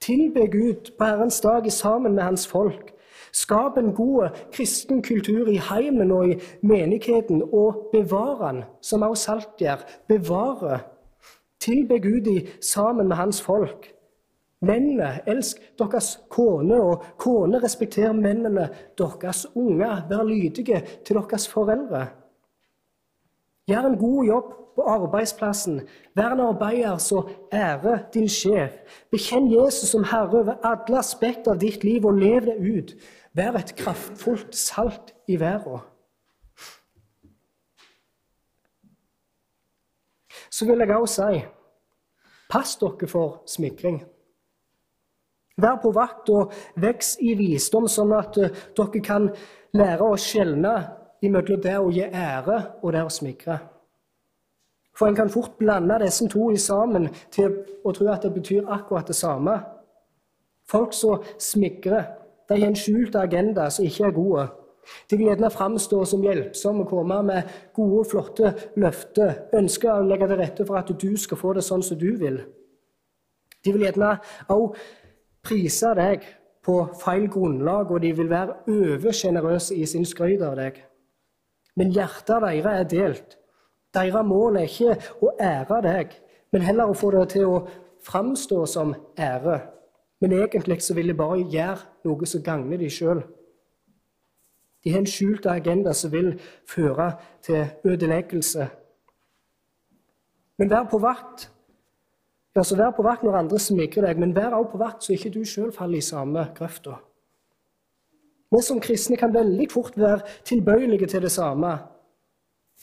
Tilbe 0.02 0.48
Gud 0.50 0.90
på 0.98 1.06
Herrens 1.06 1.40
dag 1.40 1.68
sammen 1.72 2.16
med 2.16 2.24
Hans 2.24 2.46
folk. 2.46 2.90
Skap 3.32 3.78
en 3.78 3.92
god 3.94 4.34
kristen 4.52 5.02
kultur 5.02 5.48
i 5.48 5.60
heimen 5.70 6.10
og 6.12 6.30
i 6.30 6.38
menigheten, 6.60 7.42
og 7.52 7.88
bevare 7.92 8.48
den, 8.48 8.64
som 8.82 9.02
også 9.02 9.24
salt 9.24 9.62
gjør. 9.62 9.84
Bevare. 10.08 10.80
Tilbe 11.60 12.00
Gud 12.02 12.26
i 12.26 12.48
sammen 12.60 13.08
med 13.08 13.16
Hans 13.16 13.42
folk. 13.42 13.92
Mennene, 14.62 15.20
elsk 15.26 15.62
deres 15.78 16.18
kone, 16.30 16.82
og 16.82 17.04
kone, 17.18 17.62
respekter 17.62 18.12
mennene 18.12 18.68
deres 18.98 19.46
unger. 19.54 20.02
Vær 20.10 20.22
lydige 20.22 20.82
til 21.06 21.16
deres 21.16 21.48
foreldre. 21.48 22.06
Gjør 23.72 23.86
en 23.88 23.98
god 23.98 24.24
jobb 24.24 24.48
på 24.76 24.84
arbeidsplassen. 24.88 25.80
Vær 26.14 26.34
en 26.34 26.40
arbeider 26.44 26.98
som 27.00 27.28
ærer 27.52 28.02
din 28.12 28.28
sjef. 28.28 28.74
Bekjenn 29.10 29.48
Jesus 29.48 29.88
som 29.94 30.04
Herre 30.04 30.42
over 30.42 30.58
alle 30.60 30.98
aspekter 31.00 31.54
av 31.54 31.60
ditt 31.62 31.84
liv, 31.84 32.04
og 32.04 32.20
lev 32.20 32.50
det 32.50 32.58
ut. 32.60 32.92
Vær 33.32 33.56
et 33.56 33.72
kraftfullt 33.78 34.52
salt 34.56 35.14
i 35.28 35.40
verden. 35.40 35.80
Så 40.52 40.68
vil 40.68 40.84
jeg 40.84 40.96
også 40.96 41.30
si 41.32 41.44
pass 42.52 42.76
dere 42.76 43.08
for 43.08 43.40
smikring. 43.48 44.02
Vær 45.56 45.78
på 45.80 45.94
vakt 45.96 46.28
og 46.28 46.52
veks 46.76 47.14
i 47.24 47.32
visdom, 47.38 47.88
sånn 47.88 48.12
at 48.16 48.36
eh, 48.36 48.52
dere 48.76 49.00
kan 49.04 49.30
lære 49.72 50.04
å 50.04 50.18
skjelne 50.20 50.74
imellom 51.22 51.60
det 51.62 51.76
å 51.78 51.90
gi 51.90 52.04
ære 52.06 52.58
og 52.82 52.92
det 52.92 53.04
å 53.04 53.12
smikre. 53.12 53.58
For 54.98 55.08
en 55.08 55.16
kan 55.16 55.30
fort 55.32 55.54
blande 55.58 55.98
disse 56.02 56.28
to 56.28 56.50
i 56.52 56.58
sammen 56.60 57.08
til 57.32 57.54
å 57.84 57.92
tro 57.96 58.10
at 58.12 58.26
det 58.26 58.34
betyr 58.34 58.68
akkurat 58.68 59.08
det 59.08 59.16
samme. 59.16 59.54
Folk 60.68 60.92
som 60.94 61.22
smigrer, 61.40 62.10
de 62.48 62.58
har 62.58 62.68
en 62.68 62.76
skjult 62.76 63.16
agenda 63.16 63.70
som 63.70 63.86
ikke 63.86 64.10
er 64.10 64.16
gode. 64.16 64.48
De 65.10 65.16
vil 65.16 65.28
gjerne 65.30 65.50
framstå 65.50 66.02
som 66.04 66.24
hjelpsomme, 66.26 66.84
komme 66.90 67.20
med 67.22 67.48
gode, 67.74 68.04
flotte 68.10 68.52
løfter, 68.76 69.46
ønske 69.54 69.88
å 69.88 70.04
legge 70.04 70.28
til 70.28 70.40
rette 70.40 70.66
for 70.66 70.80
at 70.80 70.90
du 70.90 71.10
skal 71.16 71.40
få 71.40 71.54
det 71.56 71.64
sånn 71.64 71.84
som 71.86 71.98
du 71.98 72.10
vil. 72.20 72.40
De 73.62 73.72
vil 73.72 73.86
gjerne 73.86 74.16
òg 74.50 74.76
prise 75.46 75.94
deg 75.96 76.26
på 76.62 76.76
feil 77.00 77.28
grunnlag, 77.30 77.90
og 77.90 78.02
de 78.02 78.12
vil 78.14 78.30
være 78.30 78.60
oversjenerøse 78.70 79.78
i 79.78 79.86
sin 79.86 80.06
skryt 80.06 80.42
av 80.42 80.58
deg. 80.58 80.82
Men 81.76 81.92
hjertet 81.92 82.42
deres 82.42 82.66
er 82.66 82.88
delt. 82.88 83.38
Deres 83.94 84.26
mål 84.26 84.56
er 84.56 84.68
ikke 84.68 84.96
å 85.20 85.34
ære 85.40 85.80
deg, 85.84 86.16
men 86.52 86.64
heller 86.64 86.90
å 86.90 86.96
få 86.96 87.10
det 87.12 87.26
til 87.34 87.48
å 87.48 87.62
framstå 88.04 88.64
som 88.66 88.94
ære. 89.20 89.60
Men 90.20 90.32
egentlig 90.32 90.82
så 90.82 90.94
vil 90.94 91.12
de 91.12 91.16
bare 91.18 91.44
gjøre 91.50 92.06
noe 92.06 92.28
som 92.28 92.44
gagner 92.44 92.80
de 92.80 92.90
sjøl. 92.92 93.22
De 94.82 94.90
har 94.90 95.02
en 95.02 95.06
skjult 95.06 95.46
agenda 95.46 95.92
som 95.94 96.12
vil 96.12 96.32
føre 96.68 97.12
til 97.42 97.66
ødeleggelse. 97.86 98.68
Men 100.58 100.70
vær 100.70 100.88
på 100.90 100.98
vakt. 101.02 101.48
Ja, 102.56 102.62
så 102.62 102.76
Vær 102.76 102.90
på 102.92 103.02
vakt 103.02 103.22
når 103.24 103.38
andre 103.38 103.58
smigrer 103.58 104.06
deg, 104.06 104.18
men 104.20 104.34
vær 104.36 104.52
også 104.52 104.72
på 104.72 104.78
vakt 104.82 105.04
så 105.04 105.14
ikke 105.14 105.30
du 105.32 105.44
sjøl 105.48 105.72
faller 105.72 106.02
i 106.02 106.04
samme 106.04 106.44
grøfta. 106.54 106.98
Vi 108.52 108.62
som 108.62 108.80
kristne 108.80 109.16
kan 109.16 109.32
veldig 109.34 109.68
fort 109.72 109.96
være 109.96 110.20
tilbøyelige 110.44 111.06
til 111.06 111.22
det 111.24 111.32
samme. 111.32 111.72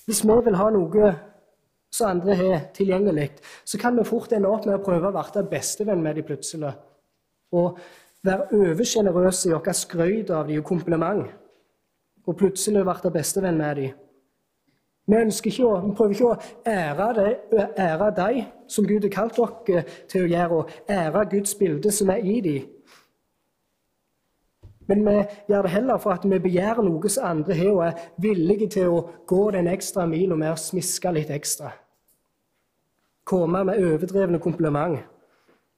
Hvis 0.06 0.24
vi 0.26 0.38
vil 0.46 0.58
ha 0.58 0.70
noe 0.74 1.12
som 1.94 2.10
andre 2.10 2.36
har 2.36 2.60
tilgjengelig, 2.74 3.30
så 3.66 3.78
kan 3.78 3.98
vi 3.98 4.06
fort 4.08 4.34
ende 4.34 4.50
opp 4.50 4.66
med 4.66 4.80
å 4.80 4.84
prøve 4.86 5.10
å 5.10 5.14
være 5.14 5.46
bestevenn 5.50 6.02
med 6.02 6.18
dem 6.18 6.26
plutselig. 6.26 6.74
Og 7.54 7.78
være 8.26 8.50
oversjenerøse 8.54 9.50
i 9.50 9.54
vårt 9.54 9.76
skryt 9.78 10.34
av 10.34 10.48
dem 10.48 10.62
og 10.62 10.66
kompliment. 10.66 11.28
Og 12.26 12.38
plutselig 12.38 12.84
bli 12.86 13.12
bestevenn 13.14 13.58
med 13.58 13.76
dem. 13.76 13.98
Vi, 15.10 15.22
ikke 15.50 15.66
å, 15.66 15.78
vi 15.82 15.94
prøver 15.98 16.14
ikke 16.14 16.28
å 16.28 16.36
ære, 16.70 17.08
det, 17.18 17.64
ære 17.82 18.10
de 18.18 18.44
som 18.70 18.86
Gud 18.86 19.08
har 19.08 19.14
kalt 19.14 19.40
dere 19.66 19.86
til 20.10 20.26
å 20.26 20.30
gjøre, 20.30 20.60
og 20.60 20.92
ære 20.94 21.24
Guds 21.32 21.56
bilde 21.58 21.94
som 21.94 22.12
er 22.14 22.22
i 22.22 22.36
dem. 22.46 22.68
Men 24.90 25.04
vi 25.06 25.16
gjør 25.52 25.68
det 25.68 25.72
heller 25.76 26.00
for 26.02 26.16
at 26.18 26.26
vi 26.26 26.40
begjærer 26.42 26.82
noe 26.82 27.12
som 27.14 27.28
andre 27.30 27.58
har, 27.60 27.74
og 27.76 27.84
er 27.86 28.08
villige 28.22 28.70
til 28.74 28.96
å 28.96 29.04
gå 29.30 29.44
den 29.54 29.70
ekstra 29.70 30.08
mila 30.10 30.38
med 30.40 30.56
å 30.56 30.58
smiske 30.58 31.12
litt 31.14 31.30
ekstra. 31.34 31.76
Komme 33.30 33.62
med 33.70 33.84
overdrevne 33.86 34.42
kompliment. 34.42 34.98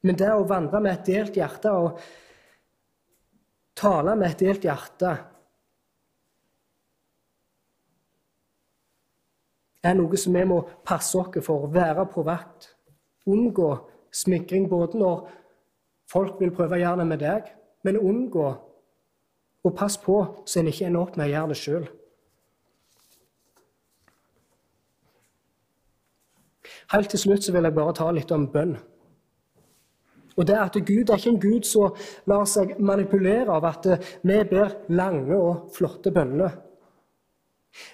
Men 0.02 0.18
det 0.18 0.32
å 0.32 0.48
vandre 0.48 0.80
med 0.82 0.96
et 0.96 1.12
delt 1.12 1.36
hjerte 1.38 1.74
og 1.76 2.00
tale 3.78 4.16
med 4.16 4.32
et 4.32 4.46
delt 4.46 4.64
hjerte 4.66 5.12
er 9.84 9.98
noe 9.98 10.18
som 10.18 10.34
vi 10.38 10.48
må 10.48 10.62
passe 10.86 11.18
oss 11.20 11.44
for, 11.46 11.68
være 11.74 12.08
på 12.10 12.24
vakt. 12.26 12.72
Unngå 13.28 13.70
smikring 14.14 14.70
både 14.70 14.98
når 15.02 15.24
folk 16.10 16.40
vil 16.42 16.54
prøve 16.56 16.78
å 16.78 16.82
gjøre 16.82 17.02
det 17.02 17.08
med 17.12 17.26
deg, 17.28 17.56
men 17.84 18.00
unngå 18.00 18.50
og 19.64 19.76
pass 19.78 19.98
på 20.02 20.18
så 20.46 20.60
en 20.60 20.70
ikke 20.72 20.88
ender 20.88 21.04
opp 21.04 21.18
med 21.18 21.30
å 21.30 21.34
gjøre 21.34 21.52
det 21.52 21.60
sjøl. 21.60 21.90
Helt 26.92 27.12
til 27.14 27.22
slutt 27.22 27.46
så 27.46 27.54
vil 27.56 27.68
jeg 27.68 27.76
bare 27.76 27.94
ta 27.96 28.10
litt 28.12 28.32
om 28.36 28.48
bønn. 28.52 28.74
Og 30.40 30.48
det 30.48 30.58
at 30.58 30.76
Gud 30.88 31.10
er 31.10 31.20
ikke 31.20 31.30
en 31.34 31.44
Gud 31.44 31.68
som 31.68 31.96
lar 32.30 32.48
seg 32.50 32.78
manipulere 32.80 33.52
av 33.52 33.68
at 33.68 33.88
vi 34.24 34.40
ber 34.50 34.76
lange 34.92 35.38
og 35.38 35.72
flotte 35.76 36.12
bønner. 36.16 36.56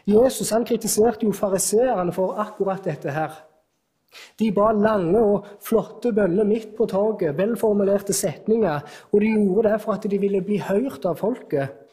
Jesus 0.10 0.54
han 0.54 0.66
kritiserte 0.66 1.28
jo 1.28 1.36
fariseerne 1.36 2.14
for 2.14 2.40
akkurat 2.42 2.86
dette 2.86 3.14
her. 3.14 3.34
De 4.40 4.52
ba 4.56 4.72
lange 4.74 5.20
og 5.20 5.50
flotte 5.64 6.14
bønner 6.16 6.48
midt 6.48 6.76
på 6.78 6.88
torget, 6.90 7.38
velformulerte 7.38 8.14
setninger, 8.16 8.80
og 9.12 9.22
de 9.22 9.34
gjorde 9.34 9.72
det 9.72 9.82
for 9.84 9.98
at 9.98 10.08
de 10.10 10.22
ville 10.22 10.42
bli 10.46 10.62
hørt 10.64 11.06
av 11.06 11.20
folket. 11.20 11.84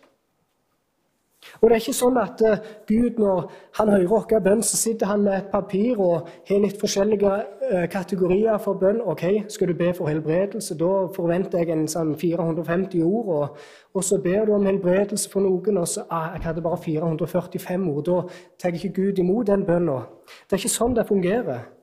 Og 1.61 1.69
det 1.69 1.77
er 1.77 1.83
ikke 1.83 1.97
sånn 1.97 2.19
at 2.21 2.43
uh, 2.45 2.63
Gud, 2.89 3.19
når 3.21 3.51
han 3.79 3.91
hører 3.93 4.07
vår 4.11 4.41
bønn, 4.45 4.63
så 4.65 4.79
sitter 4.81 5.11
han 5.11 5.25
med 5.27 5.37
et 5.37 5.51
papir 5.53 6.01
og 6.01 6.29
har 6.49 6.63
litt 6.63 6.81
forskjellige 6.81 7.33
uh, 7.35 7.85
kategorier 7.93 8.59
for 8.63 8.81
bønn. 8.81 9.03
OK, 9.13 9.25
skal 9.53 9.71
du 9.71 9.77
be 9.79 9.91
for 9.97 10.11
helbredelse? 10.11 10.77
Da 10.81 10.93
forventer 11.15 11.63
jeg 11.63 11.75
en 11.75 11.87
sånn 11.91 12.15
450 12.21 13.05
ord. 13.05 13.31
Og, 13.37 13.63
og 13.95 14.07
så 14.07 14.21
ber 14.25 14.49
du 14.49 14.55
om 14.57 14.67
helbredelse 14.69 15.31
for 15.33 15.45
noen, 15.45 15.83
og 15.83 15.89
så 15.91 16.07
ah, 16.09 16.33
jeg 16.39 16.47
hadde 16.49 16.65
bare 16.65 16.81
445 16.87 17.89
ord. 17.93 18.03
Da 18.09 18.21
tar 18.61 18.81
ikke 18.81 18.95
Gud 19.03 19.23
imot 19.23 19.53
den 19.53 19.67
bønna. 19.69 20.03
Det 20.49 20.57
er 20.57 20.65
ikke 20.65 20.77
sånn 20.79 20.97
det 20.97 21.09
fungerer. 21.09 21.74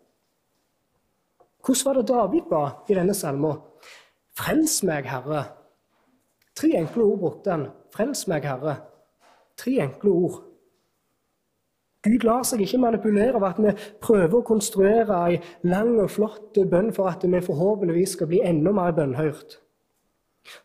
Hvordan 1.66 1.86
var 1.86 1.94
det 1.94 2.08
David 2.08 2.48
ba 2.50 2.64
i 2.90 2.96
denne 2.98 3.14
salmen? 3.14 3.60
Frels 4.38 4.82
meg, 4.88 5.06
Herre. 5.06 5.44
Tre 6.56 6.72
enkle 6.80 7.04
ord 7.04 7.20
brukte 7.20 7.52
han. 7.52 7.68
Frels 7.94 8.26
meg, 8.28 8.48
Herre. 8.48 8.78
Tre 9.58 9.76
enkle 9.84 10.12
ord. 10.12 10.40
Gud 12.02 12.24
lar 12.26 12.42
seg 12.48 12.64
ikke 12.66 12.80
manipulere 12.82 13.38
av 13.38 13.44
at 13.46 13.60
vi 13.62 13.74
prøver 14.02 14.40
å 14.40 14.46
konstruere 14.46 15.18
ei 15.28 15.36
lang 15.70 16.00
og 16.02 16.10
flott 16.10 16.58
bønn 16.72 16.90
for 16.96 17.12
at 17.12 17.22
vi 17.22 17.44
forhåpentligvis 17.46 18.16
skal 18.18 18.32
bli 18.32 18.40
enda 18.42 18.74
mer 18.74 18.96
bønnhørt. 18.98 19.60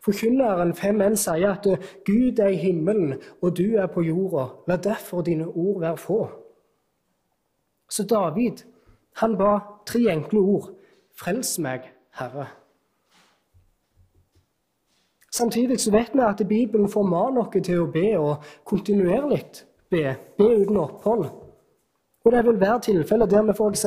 Forkynneren 0.01 0.73
5.1 0.73 1.19
sier 1.21 1.51
at 1.51 1.67
Gud 2.07 2.39
er 2.41 2.55
i 2.55 2.57
himmelen, 2.57 3.19
og 3.45 3.53
du 3.59 3.77
er 3.77 3.85
på 3.93 4.01
jorda. 4.01 4.47
La 4.65 4.79
derfor 4.81 5.21
dine 5.21 5.45
ord 5.45 5.83
være 5.83 6.01
få. 6.01 6.19
Så 7.89 8.03
David 8.09 8.65
han 9.21 9.37
ba 9.37 9.59
tre 9.85 10.07
enkle 10.13 10.41
ord. 10.41 10.71
Frels 11.17 11.57
meg, 11.59 11.91
Herre. 12.19 12.47
Samtidig 15.33 15.79
så 15.79 15.91
vet 15.91 16.13
vi 16.13 16.19
at 16.19 16.47
Bibelen 16.47 16.89
formaner 16.89 17.41
oss 17.41 17.57
til 17.63 17.81
å 17.81 17.89
be, 17.91 18.07
og 18.17 18.45
kontinuerlig 18.65 19.43
be. 19.89 20.15
Be 20.37 20.47
uten 20.61 20.77
opphold. 20.77 21.25
Og 22.25 22.31
det 22.31 22.45
vil 22.45 22.59
være 22.59 22.79
tilfeller 22.89 23.25
der 23.25 23.43
vi 23.47 23.55
f.eks. 23.55 23.85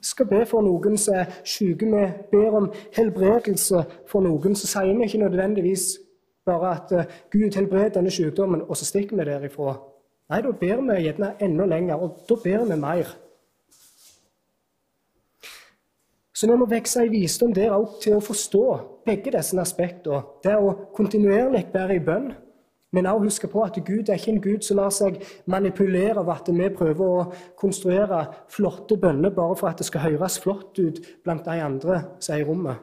skal 0.00 0.26
be 0.26 0.44
for 0.46 0.62
noen 0.62 0.98
som 0.98 1.14
er 1.14 1.38
syke. 1.44 1.86
Vi 1.86 2.04
ber 2.32 2.56
om 2.58 2.72
helbredelse 2.96 3.84
for 4.08 4.24
noen. 4.24 4.56
Så 4.56 4.70
sier 4.70 4.92
vi 4.92 5.08
ikke 5.08 5.24
nødvendigvis 5.24 5.88
bare 6.46 6.74
at 6.74 6.92
eh, 6.92 7.10
Gud 7.30 7.54
helbred 7.54 7.90
denne 7.94 8.10
sykdommen, 8.10 8.62
og 8.68 8.76
så 8.76 8.84
stikker 8.84 9.16
vi 9.16 9.26
derifra. 9.30 9.76
Nei, 10.30 10.40
da 10.42 10.50
ber 10.50 10.80
vi 10.86 11.02
gjerne 11.04 11.34
enda 11.40 11.66
lenger, 11.70 12.02
og 12.02 12.24
da 12.28 12.38
ber 12.44 12.64
vi 12.70 12.78
mer. 12.80 13.10
Så 16.42 16.48
vi 16.50 16.56
må 16.58 16.66
vokse 16.66 17.04
i 17.06 17.10
visdom 17.12 17.52
der 17.54 17.70
òg 17.70 18.00
til 18.02 18.16
å 18.16 18.22
forstå 18.26 18.62
begge 19.06 19.30
disse 19.30 19.54
aspektene. 19.62 20.24
Det 20.42 20.56
å 20.58 20.72
kontinuerlig 20.90 21.68
være 21.70 21.94
i 21.94 22.00
bønn, 22.02 22.32
men 22.90 23.06
òg 23.06 23.28
huske 23.28 23.46
på 23.46 23.60
at 23.62 23.76
Gud 23.86 24.08
er 24.10 24.18
ikke 24.18 24.32
en 24.32 24.40
Gud 24.42 24.64
som 24.66 24.80
lar 24.80 24.90
seg 24.90 25.20
manipulere 25.46 26.18
av 26.18 26.32
at 26.34 26.48
vi 26.50 26.66
prøver 26.74 27.04
å 27.06 27.28
konstruere 27.60 28.24
flotte 28.50 28.96
bønner 28.98 29.30
bare 29.36 29.54
for 29.60 29.70
at 29.70 29.78
det 29.78 29.86
skal 29.86 30.02
høres 30.08 30.40
flott 30.42 30.80
ut 30.82 30.98
blant 31.22 31.46
de 31.46 31.62
andre 31.62 32.00
som 32.18 32.34
er 32.34 32.42
i 32.42 32.46
rommet. 32.48 32.80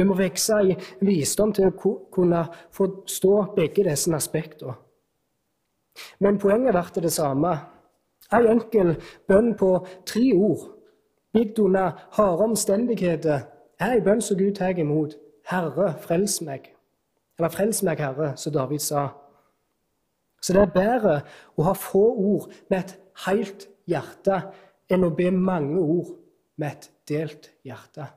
Vi 0.00 0.06
må 0.08 0.16
vokse 0.16 0.62
i 0.64 0.78
visdom 1.04 1.52
til 1.52 1.74
å 1.74 1.92
kunne 2.16 2.40
forstå 2.78 3.34
begge 3.58 3.84
disse 3.84 4.14
aspektene. 4.16 4.78
Men 6.24 6.40
poenget 6.40 6.72
blir 6.72 7.04
det 7.04 7.12
samme. 7.12 7.52
En 8.32 8.48
enkel 8.48 8.94
bønn 9.28 9.52
på 9.60 9.74
tre 10.08 10.24
ord 10.32 10.72
gitt 11.36 11.58
under 11.62 12.08
harde 12.16 12.48
omstendigheter, 12.48 13.46
er 13.80 13.94
ei 13.94 14.02
bønn 14.04 14.24
som 14.24 14.38
Gud 14.38 14.56
tar 14.56 14.78
imot. 14.80 15.16
Herre, 15.46 15.92
frels 16.02 16.40
meg. 16.42 16.72
Eller 17.38 17.52
frels 17.52 17.82
meg, 17.86 18.00
Herre, 18.02 18.32
som 18.40 18.54
David 18.54 18.82
sa. 18.82 19.08
Så 20.42 20.54
det 20.54 20.62
er 20.62 20.74
bedre 20.74 21.16
å 21.56 21.66
ha 21.68 21.74
få 21.76 22.04
ord 22.32 22.52
med 22.70 22.78
et 22.80 22.94
helt 23.26 23.66
hjerte 23.88 24.40
enn 24.90 25.06
å 25.06 25.14
be 25.14 25.30
mange 25.34 25.80
ord 25.80 26.14
med 26.60 26.72
et 26.72 26.90
delt 27.10 27.50
hjerte. 27.66 28.08